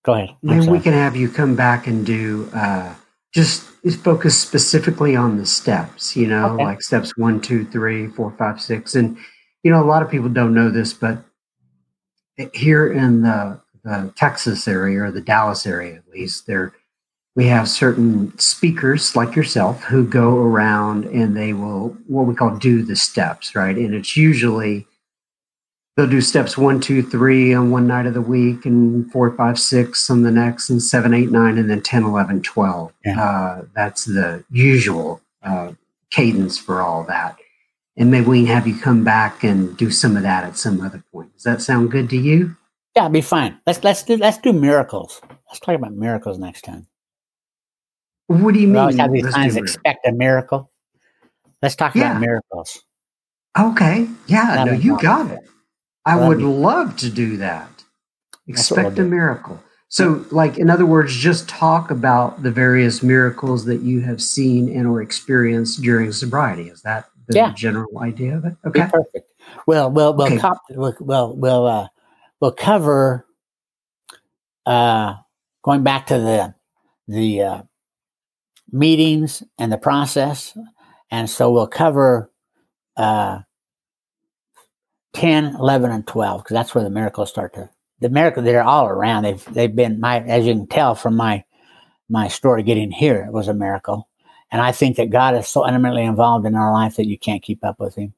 [0.04, 0.28] Go ahead.
[0.30, 0.78] I'm maybe sorry.
[0.78, 2.94] we can have you come back and do uh,
[3.32, 3.64] just
[4.02, 6.14] focus specifically on the steps.
[6.14, 6.64] You know, okay.
[6.64, 9.16] like steps one, two, three, four, five, six, and
[9.62, 11.24] you know a lot of people don't know this, but
[12.52, 16.74] here in the, the Texas area or the Dallas area, at least, there
[17.36, 22.56] we have certain speakers like yourself who go around and they will what we call
[22.56, 23.76] do the steps, right?
[23.76, 24.86] And it's usually
[25.96, 29.58] they'll do steps one, two, three on one night of the week, and four, five,
[29.58, 32.92] six on the next, and seven, eight, nine, and then 10, 11, 12.
[33.04, 33.22] Yeah.
[33.22, 35.72] Uh, that's the usual uh,
[36.10, 37.36] cadence for all that.
[37.98, 40.80] And maybe we can have you come back and do some of that at some
[40.80, 41.34] other point.
[41.34, 42.56] Does that sound good to you?
[42.96, 43.60] Yeah, be fine.
[43.66, 45.20] Let's let's do let's do miracles.
[45.48, 46.86] Let's talk about miracles next time.
[48.26, 48.76] What do you we mean?
[48.76, 50.72] Always have these times expect a miracle.
[51.60, 52.12] Let's talk yeah.
[52.12, 52.82] about miracles.
[53.58, 54.08] Okay.
[54.26, 54.56] Yeah.
[54.56, 55.40] That no, you got it.
[56.06, 57.68] I would love to do that.
[58.46, 59.60] Expect a miracle.
[59.88, 64.68] So, like, in other words, just talk about the various miracles that you have seen
[64.68, 66.68] and or experienced during sobriety.
[66.68, 67.52] Is that the yeah.
[67.54, 68.56] general idea of it?
[68.66, 69.30] Okay, Be perfect.
[69.66, 70.38] Well, well, we'll, okay.
[70.38, 71.88] cop, we'll, we'll, we'll, uh,
[72.40, 73.26] we'll cover
[74.64, 75.14] uh,
[75.62, 76.54] going back to the
[77.08, 77.62] the uh,
[78.70, 80.56] meetings and the process,
[81.10, 82.32] and so we'll cover
[82.96, 83.40] uh,
[85.16, 87.70] 10, 11, and 12, because that's where the miracles start to,
[88.00, 89.22] the miracles, they're all around.
[89.22, 91.42] They've, they've been my, as you can tell from my,
[92.10, 94.08] my story getting here, it was a miracle.
[94.52, 97.42] And I think that God is so intimately involved in our life that you can't
[97.42, 98.12] keep up with him.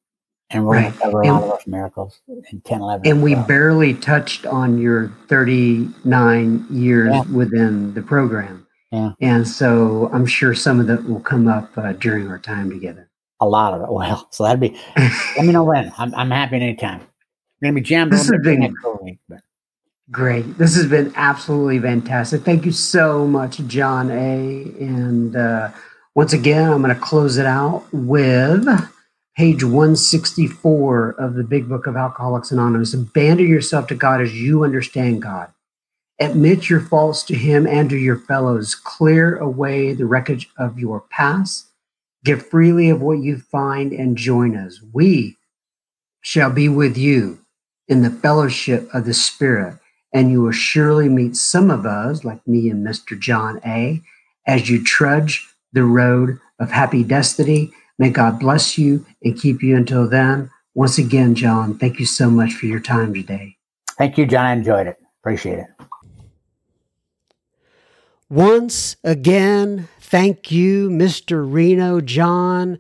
[0.51, 0.83] And we're right.
[0.83, 3.07] going to cover a lot of those miracles in 10, 11.
[3.07, 7.23] And we barely touched on your 39 years yeah.
[7.25, 8.67] within the program.
[8.91, 9.13] Yeah.
[9.21, 13.09] And so I'm sure some of that will come up uh, during our time together
[13.41, 13.93] a lot of it.
[13.93, 14.79] Well, so that'd be.
[14.97, 15.93] let me know when.
[15.99, 17.01] I'm I'm happy anytime.
[17.01, 17.09] I'm
[17.63, 18.13] gonna be jammed.
[18.13, 19.19] This has been week,
[20.11, 20.59] great.
[20.59, 22.43] This has been absolutely fantastic.
[22.43, 24.63] Thank you so much, John A.
[24.81, 25.71] And uh,
[26.15, 28.67] once again, I'm going to close it out with
[29.39, 32.93] page 164 of the Big Book of Alcoholics Anonymous.
[32.93, 35.53] Abandon yourself to God as you understand God.
[36.19, 38.75] Admit your faults to Him and to your fellows.
[38.75, 41.67] Clear away the wreckage of your past
[42.25, 44.81] Give freely of what you find and join us.
[44.93, 45.37] We
[46.21, 47.39] shall be with you
[47.87, 49.79] in the fellowship of the Spirit,
[50.13, 53.17] and you will surely meet some of us, like me and Mr.
[53.17, 54.03] John A.,
[54.49, 57.73] as you trudge the road of happy destiny.
[57.99, 60.51] May God bless you and keep you until then.
[60.75, 63.57] Once again, John, thank you so much for your time today.
[63.97, 64.47] Thank you, John.
[64.47, 64.97] I enjoyed it.
[65.21, 65.67] Appreciate it.
[68.31, 71.51] Once again, thank you, Mr.
[71.51, 72.79] Reno John.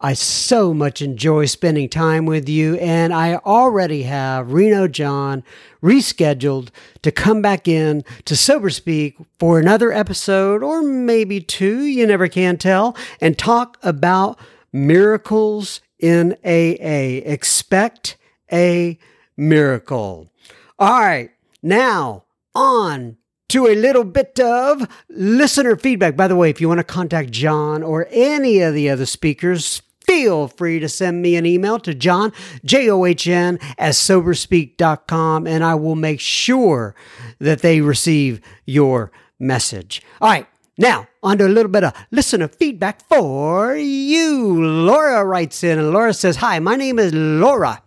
[0.00, 5.42] I so much enjoy spending time with you, and I already have Reno John
[5.82, 6.68] rescheduled
[7.02, 12.28] to come back in to Sober Speak for another episode, or maybe two, you never
[12.28, 14.38] can tell, and talk about
[14.72, 17.22] miracles in AA.
[17.24, 18.16] Expect
[18.52, 18.98] a
[19.36, 20.30] miracle.
[20.78, 21.30] All right,
[21.62, 23.16] now on
[23.48, 26.16] to a little bit of listener feedback.
[26.16, 29.82] By the way, if you want to contact John or any of the other speakers,
[30.00, 32.32] feel free to send me an email to John,
[32.64, 36.94] J O H N, at soberspeak.com, and I will make sure
[37.38, 40.02] that they receive your message.
[40.20, 40.46] All right.
[40.78, 44.64] Now, to a little bit of listener feedback for you.
[44.64, 47.82] Laura writes in, and Laura says, Hi, my name is Laura.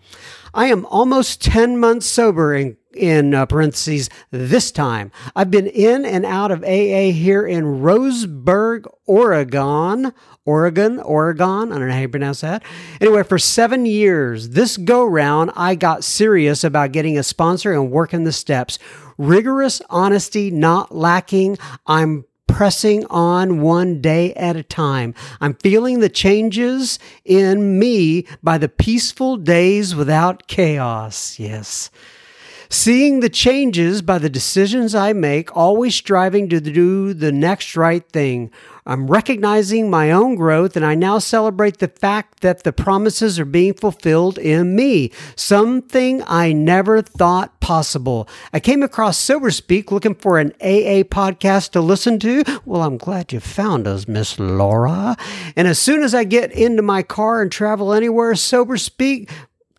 [0.54, 5.12] I am almost 10 months sober and in uh, parentheses this time.
[5.36, 10.14] I've been in and out of AA here in Roseburg, Oregon.
[10.46, 11.72] Oregon, Oregon.
[11.72, 12.64] I don't know how you pronounce that.
[13.00, 17.92] Anyway, for seven years, this go round, I got serious about getting a sponsor and
[17.92, 18.80] working the steps.
[19.18, 21.58] Rigorous honesty not lacking.
[21.86, 25.14] I'm pressing on one day at a time.
[25.40, 31.40] I'm feeling the changes in me by the peaceful days without chaos.
[31.40, 31.90] Yes.
[32.72, 38.08] Seeing the changes by the decisions I make, always striving to do the next right
[38.08, 38.52] thing.
[38.86, 43.46] I'm recognizing my own growth and I now celebrate the fact that the promises are
[43.46, 48.28] being fulfilled in me, something I never thought possible.
[48.54, 52.44] I came across Sober Speak looking for an AA podcast to listen to.
[52.66, 55.18] Well, I'm glad you found us, Miss Laura.
[55.56, 59.30] And as soon as I get into my car and travel anywhere, Sober Speak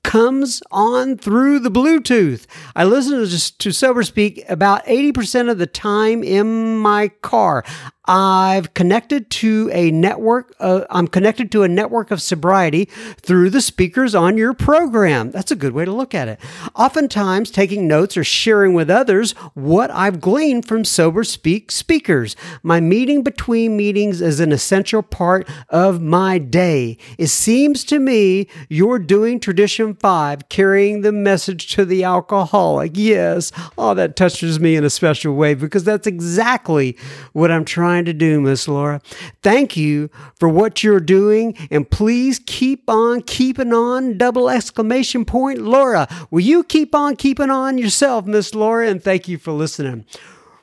[0.03, 2.47] comes on through the Bluetooth.
[2.75, 7.65] I listen to, to Sober Speak about 80% of the time in my car.
[8.13, 10.53] I've connected to a network.
[10.59, 12.87] Uh, I'm connected to a network of sobriety
[13.19, 15.31] through the speakers on your program.
[15.31, 16.41] That's a good way to look at it.
[16.75, 22.35] Oftentimes, taking notes or sharing with others what I've gleaned from Sober Speak speakers.
[22.65, 26.99] My meeting between meetings is an essential part of my day.
[27.17, 32.91] It seems to me you're doing Tradition 5, carrying the message to the alcoholic.
[32.97, 33.53] Yes.
[33.79, 36.99] Oh, that touches me in a special way because that's exactly
[37.33, 39.03] what I'm trying trying to do, Miss Laura.
[39.43, 44.17] Thank you for what you're doing, and please keep on keeping on.
[44.17, 46.09] Double exclamation point, Laura.
[46.31, 48.89] Will you keep on keeping on yourself, Miss Laura?
[48.89, 50.07] And thank you for listening.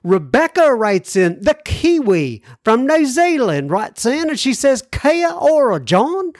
[0.04, 5.80] Rebecca writes in, the Kiwi from New Zealand writes in, and she says, Kia ora,
[5.80, 6.34] John.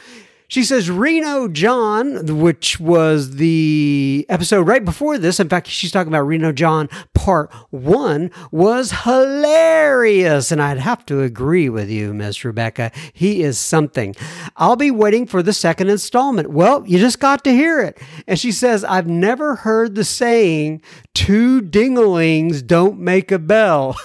[0.50, 5.42] She says Reno John, which was the episode right before this.
[5.42, 10.50] In fact, she's talking about Reno John part one was hilarious.
[10.50, 12.94] And I'd have to agree with you, Miss Rebecca.
[13.12, 14.16] He is something.
[14.56, 16.50] I'll be waiting for the second installment.
[16.50, 17.98] Well, you just got to hear it.
[18.26, 20.82] And she says, I've never heard the saying,
[21.14, 23.98] two dinglings don't make a bell.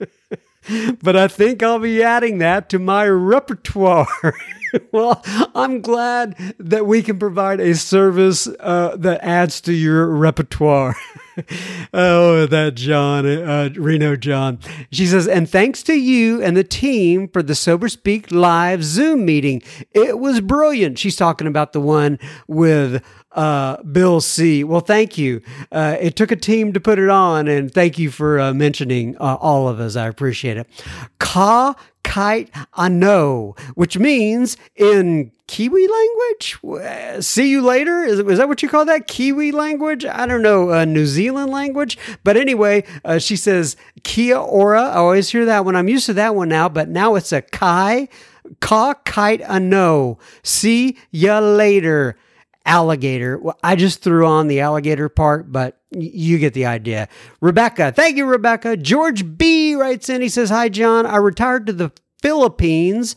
[1.02, 4.06] but I think I'll be adding that to my repertoire.
[4.92, 5.22] well,
[5.54, 10.96] I'm glad that we can provide a service uh, that adds to your repertoire.
[11.94, 14.58] oh, that John, uh, Reno John.
[14.90, 19.24] She says, and thanks to you and the team for the Sober Speak live Zoom
[19.24, 19.62] meeting.
[19.92, 20.98] It was brilliant.
[20.98, 23.02] She's talking about the one with
[23.32, 24.62] uh, Bill C.
[24.64, 25.42] Well, thank you.
[25.70, 29.16] Uh, it took a team to put it on, and thank you for uh, mentioning
[29.18, 29.96] uh, all of us.
[29.96, 30.68] I appreciate it.
[31.18, 31.74] Ka
[32.12, 37.24] kite ano, which means in Kiwi language.
[37.24, 38.04] See you later.
[38.04, 39.06] Is, is that what you call that?
[39.06, 40.04] Kiwi language?
[40.04, 40.70] I don't know.
[40.70, 41.96] Uh, New Zealand language.
[42.22, 44.82] But anyway, uh, she says Kia ora.
[44.82, 45.74] I always hear that one.
[45.74, 48.08] I'm used to that one now, but now it's a Kai.
[48.60, 50.18] Ka kite ano.
[50.42, 52.18] See ya later
[52.66, 53.38] alligator.
[53.38, 57.08] Well, I just threw on the alligator part, but you get the idea.
[57.40, 58.76] Rebecca, thank you, Rebecca.
[58.76, 60.22] George B writes in.
[60.22, 61.06] He says, Hi, John.
[61.06, 63.16] I retired to the Philippines,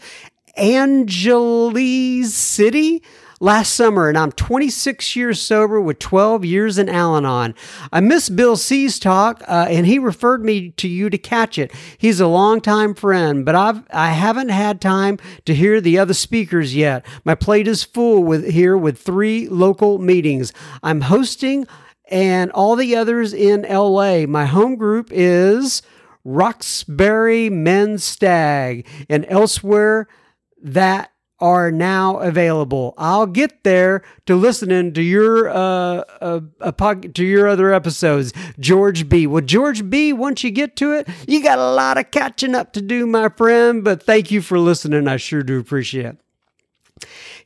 [0.56, 3.04] Angeles City
[3.40, 7.54] last summer, and I'm 26 years sober with 12 years in Al Anon.
[7.92, 11.72] I missed Bill C's talk, uh, and he referred me to you to catch it.
[11.98, 16.76] He's a longtime friend, but I've I haven't had time to hear the other speakers
[16.76, 17.06] yet.
[17.24, 20.54] My plate is full with here with three local meetings.
[20.82, 21.68] I'm hosting
[22.10, 24.26] and all the others in LA.
[24.26, 25.82] My home group is
[26.26, 30.08] Roxbury Men's Stag and elsewhere
[30.62, 32.94] that are now available.
[32.98, 36.42] I'll get there to listening to your uh, uh,
[37.14, 39.28] to your other episodes, George B.
[39.28, 40.14] Well, George B.
[40.14, 43.30] Once you get to it, you got a lot of catching up to do, my
[43.30, 43.84] friend.
[43.84, 45.08] But thank you for listening.
[45.08, 46.06] I sure do appreciate.
[46.06, 46.25] it.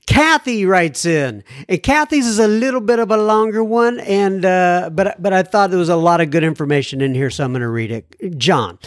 [0.08, 4.90] Kathy writes in, and Kathy's is a little bit of a longer one, and uh,
[4.92, 7.52] but but I thought there was a lot of good information in here, so I'm
[7.52, 8.38] going to read it.
[8.38, 8.80] John,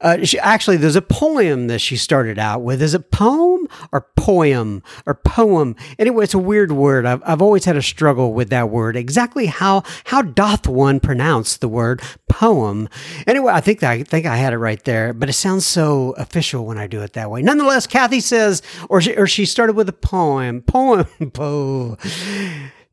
[0.00, 2.80] uh, she, actually, there's a poem that she started out with.
[2.80, 5.74] Is it poem or poem or poem?
[5.98, 7.04] Anyway, it's a weird word.
[7.04, 8.96] I've, I've always had a struggle with that word.
[8.96, 12.88] Exactly how how doth one pronounce the word poem?
[13.26, 16.64] Anyway, I think I think I had it right there, but it sounds so official
[16.64, 17.42] when I do it that way.
[17.42, 20.62] Nonetheless, Kathy says, or she, or she started with a poem.
[20.68, 21.06] Poem.
[21.32, 21.96] Po.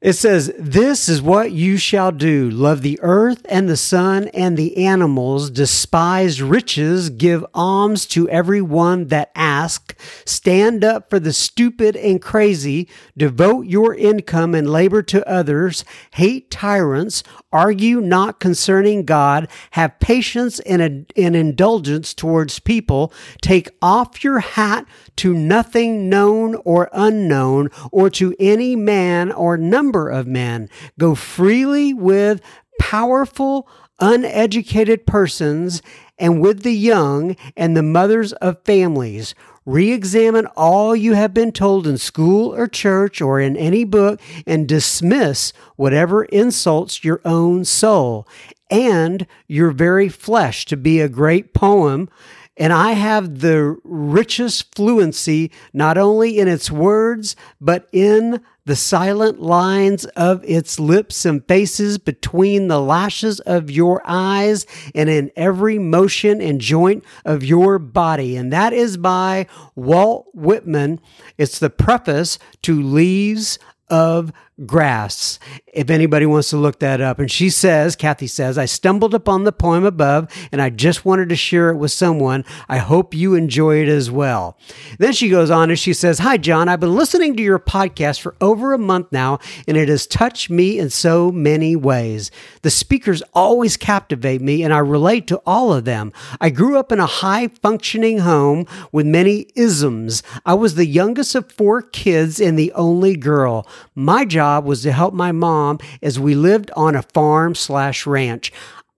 [0.05, 2.47] It says, This is what you shall do.
[2.51, 8.61] Love the earth and the sun and the animals, despise riches, give alms to every
[8.61, 12.87] one that asks, stand up for the stupid and crazy,
[13.17, 17.23] devote your income and labor to others, hate tyrants,
[17.55, 19.47] Argue not concerning God.
[19.71, 20.81] Have patience and,
[21.15, 23.13] and indulgence towards people.
[23.41, 24.85] Take off your hat
[25.15, 30.67] to nothing known or unknown, or to any man or number of men.
[30.99, 32.41] Go freely with
[32.77, 33.69] powerful,
[34.01, 35.81] uneducated persons
[36.17, 39.33] and with the young and the mothers of families.
[39.65, 44.21] Re examine all you have been told in school or church or in any book
[44.45, 48.27] and dismiss whatever insults your own soul
[48.69, 52.09] and your very flesh to be a great poem
[52.57, 59.41] and I have the richest fluency, not only in its words, but in the silent
[59.41, 65.77] lines of its lips and faces between the lashes of your eyes and in every
[65.77, 68.35] motion and joint of your body.
[68.35, 70.99] And that is by Walt Whitman.
[71.37, 74.31] It's the preface to Leaves of
[74.65, 75.37] grass.
[75.67, 77.19] If anybody wants to look that up.
[77.19, 81.27] And she says, Kathy says, I stumbled upon the poem above and I just wanted
[81.29, 82.45] to share it with someone.
[82.69, 84.57] I hope you enjoy it as well.
[84.97, 86.69] Then she goes on and she says, Hi, John.
[86.69, 90.49] I've been listening to your podcast for over a month now and it has touched
[90.49, 92.31] me in so many ways.
[92.61, 96.13] The speakers always captivate me and I relate to all of them.
[96.39, 100.23] I grew up in a high functioning home with many isms.
[100.45, 103.67] I was the youngest of four kids and the only girl.
[103.93, 108.05] My job job was to help my mom as we lived on a farm slash
[108.05, 108.51] ranch.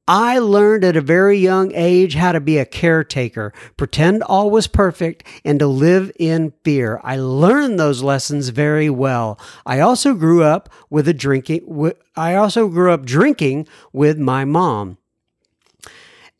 [0.09, 4.67] I learned at a very young age how to be a caretaker, pretend all was
[4.67, 6.99] perfect, and to live in fear.
[7.03, 9.39] I learned those lessons very well.
[9.65, 11.91] I also grew up with a drinking.
[12.15, 14.97] I also grew up drinking with my mom.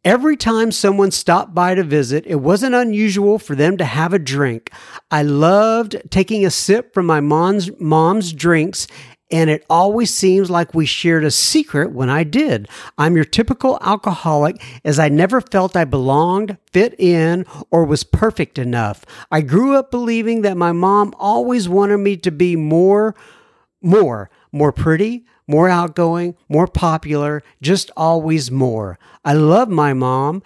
[0.08, 4.20] Every time someone stopped by to visit, it wasn't unusual for them to have a
[4.20, 4.72] drink.
[5.12, 8.88] I loved taking a sip from my mom's, mom's drinks
[9.30, 12.70] and it always seems like we shared a secret when I did.
[12.98, 18.58] I'm your typical alcoholic as I never felt I belonged, fit in, or was perfect
[18.58, 19.04] enough.
[19.30, 23.14] I grew up believing that my mom always wanted me to be more,
[23.82, 29.00] more, more pretty, more outgoing, more popular, just always more.
[29.24, 30.44] I love my mom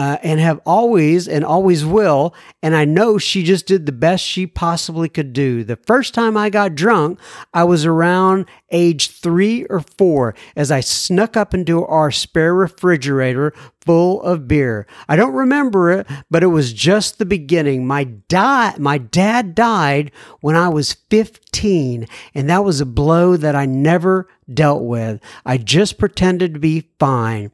[0.00, 2.34] uh, and have always and always will.
[2.62, 5.62] And I know she just did the best she possibly could do.
[5.62, 7.20] The first time I got drunk,
[7.52, 13.52] I was around age three or four as I snuck up into our spare refrigerator
[13.84, 14.86] full of beer.
[15.06, 17.86] I don't remember it, but it was just the beginning.
[17.86, 23.54] My di- my dad died when I was 15, and that was a blow that
[23.54, 25.20] I never dealt with.
[25.44, 27.50] I just pretended to be fine.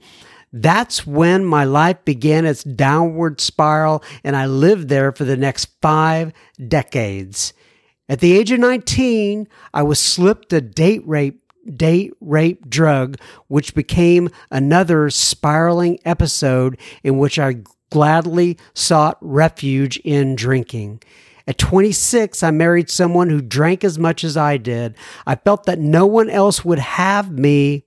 [0.59, 5.69] That's when my life began its downward spiral, and I lived there for the next
[5.83, 6.33] five
[6.67, 7.53] decades.
[8.09, 13.75] At the age of 19, I was slipped a date rape date rape drug, which
[13.75, 17.57] became another spiraling episode in which I
[17.91, 21.03] gladly sought refuge in drinking.
[21.47, 24.97] At 26, I married someone who drank as much as I did.
[25.27, 27.86] I felt that no one else would have me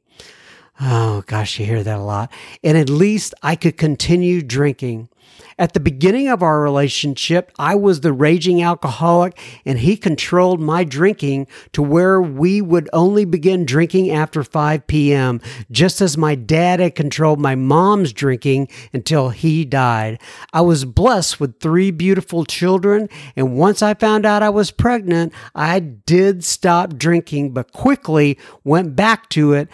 [0.81, 2.31] Oh, gosh, you hear that a lot.
[2.63, 5.09] And at least I could continue drinking.
[5.57, 10.85] At the beginning of our relationship, I was the raging alcoholic and he controlled my
[10.85, 16.79] drinking to where we would only begin drinking after 5 p.m., just as my dad
[16.79, 20.21] had controlled my mom's drinking until he died.
[20.53, 25.33] I was blessed with three beautiful children, and once I found out I was pregnant,
[25.53, 29.67] I did stop drinking, but quickly went back to it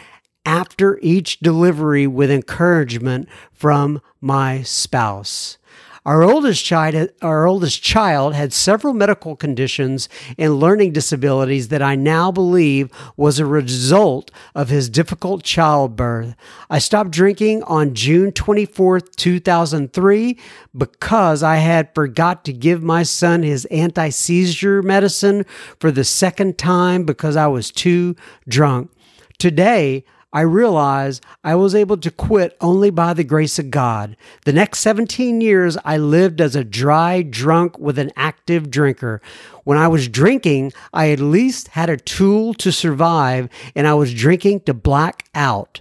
[0.45, 5.57] after each delivery with encouragement from my spouse.
[6.05, 11.95] Our oldest child, our oldest child had several medical conditions and learning disabilities that I
[11.95, 16.35] now believe was a result of his difficult childbirth.
[16.69, 20.37] I stopped drinking on June 24th, 2003
[20.77, 25.43] because I had forgot to give my son his anti-seizure medicine
[25.79, 28.15] for the second time because I was too
[28.47, 28.91] drunk.
[29.39, 30.05] Today,
[30.36, 34.17] I realize I was able to quit only by the grace of God.
[34.43, 39.21] The next 17 years, I lived as a dry drunk with an active drinker.
[39.63, 44.13] When I was drinking, I at least had a tool to survive, and I was
[44.13, 45.79] drinking to black out.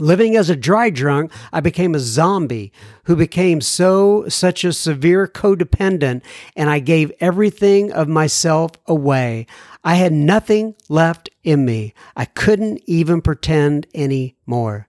[0.00, 2.72] Living as a dry drunk, I became a zombie
[3.04, 6.22] who became so such a severe codependent
[6.56, 9.46] and I gave everything of myself away.
[9.84, 11.94] I had nothing left in me.
[12.16, 14.88] I couldn't even pretend anymore.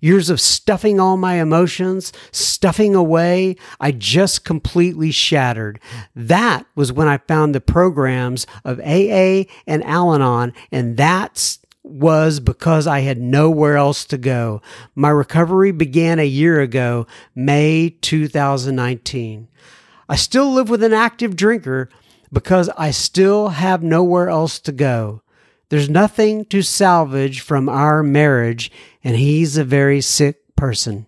[0.00, 5.80] Years of stuffing all my emotions, stuffing away, I just completely shattered.
[6.14, 12.40] That was when I found the programs of AA and Al Anon, and that's was
[12.40, 14.60] because I had nowhere else to go.
[14.94, 19.48] My recovery began a year ago, May 2019.
[20.08, 21.88] I still live with an active drinker
[22.32, 25.22] because I still have nowhere else to go.
[25.68, 28.70] There's nothing to salvage from our marriage,
[29.02, 31.06] and he's a very sick person.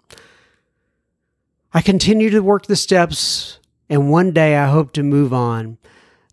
[1.73, 5.79] I continue to work the steps, and one day I hope to move on.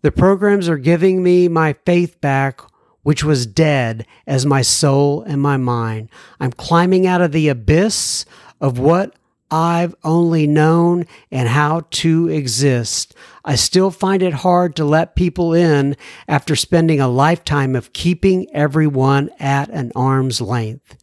[0.02, 2.60] The programs are giving me my faith back,
[3.06, 6.08] which was dead as my soul and my mind.
[6.40, 8.24] I'm climbing out of the abyss
[8.60, 9.14] of what
[9.48, 13.14] I've only known and how to exist.
[13.44, 15.94] I still find it hard to let people in
[16.26, 20.96] after spending a lifetime of keeping everyone at an arm's length.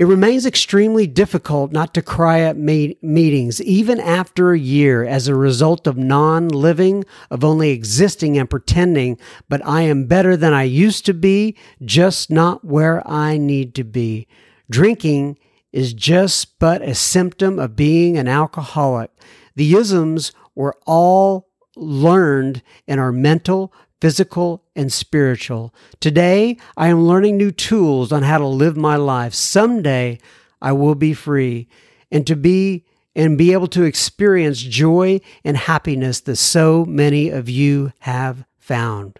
[0.00, 5.34] It remains extremely difficult not to cry at meetings, even after a year, as a
[5.34, 9.18] result of non living, of only existing and pretending,
[9.50, 13.84] but I am better than I used to be, just not where I need to
[13.84, 14.26] be.
[14.70, 15.38] Drinking
[15.70, 19.10] is just but a symptom of being an alcoholic.
[19.54, 23.70] The isms were all learned in our mental,
[24.00, 25.74] physical, and spiritual.
[26.00, 29.34] Today, I am learning new tools on how to live my life.
[29.34, 30.18] Someday,
[30.62, 31.68] I will be free
[32.10, 32.84] and to be
[33.14, 39.18] and be able to experience joy and happiness that so many of you have found.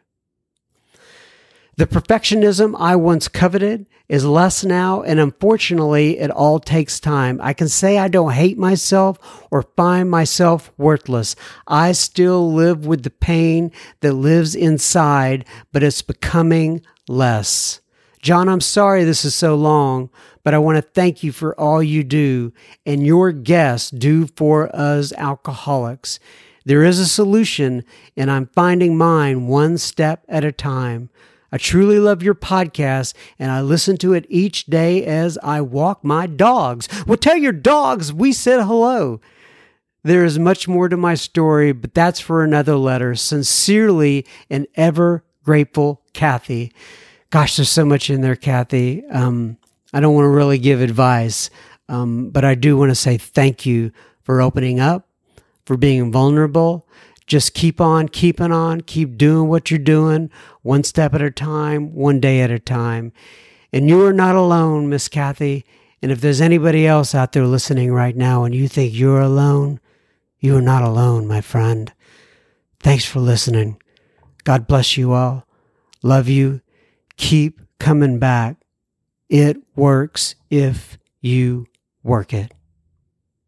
[1.77, 7.39] The perfectionism I once coveted is less now, and unfortunately, it all takes time.
[7.41, 11.37] I can say I don't hate myself or find myself worthless.
[11.69, 17.81] I still live with the pain that lives inside, but it's becoming less.
[18.21, 20.11] John, I'm sorry this is so long,
[20.43, 22.53] but I want to thank you for all you do
[22.85, 26.19] and your guests do for us alcoholics.
[26.65, 27.85] There is a solution,
[28.17, 31.11] and I'm finding mine one step at a time.
[31.53, 36.05] I truly love your podcast and I listen to it each day as I walk
[36.05, 36.89] my dogs.
[37.07, 39.21] Well, tell your dogs we said hello.
[40.03, 43.15] There is much more to my story, but that's for another letter.
[43.15, 46.73] Sincerely and ever grateful, Kathy.
[47.31, 49.05] Gosh, there's so much in there, Kathy.
[49.07, 49.59] Um,
[49.93, 51.51] I don't want to really give advice,
[51.89, 53.93] um, but I do want to say thank you
[54.23, 55.09] for opening up,
[55.67, 56.89] for being vulnerable,
[57.31, 60.29] just keep on keeping on, keep doing what you're doing,
[60.63, 63.13] one step at a time, one day at a time.
[63.73, 65.65] And you are not alone, Miss Kathy.
[66.03, 69.79] And if there's anybody else out there listening right now and you think you're alone,
[70.41, 71.93] you are not alone, my friend.
[72.81, 73.81] Thanks for listening.
[74.43, 75.47] God bless you all.
[76.03, 76.63] Love you.
[77.17, 78.57] Keep coming back.
[79.29, 81.69] It works if you
[82.03, 82.53] work it.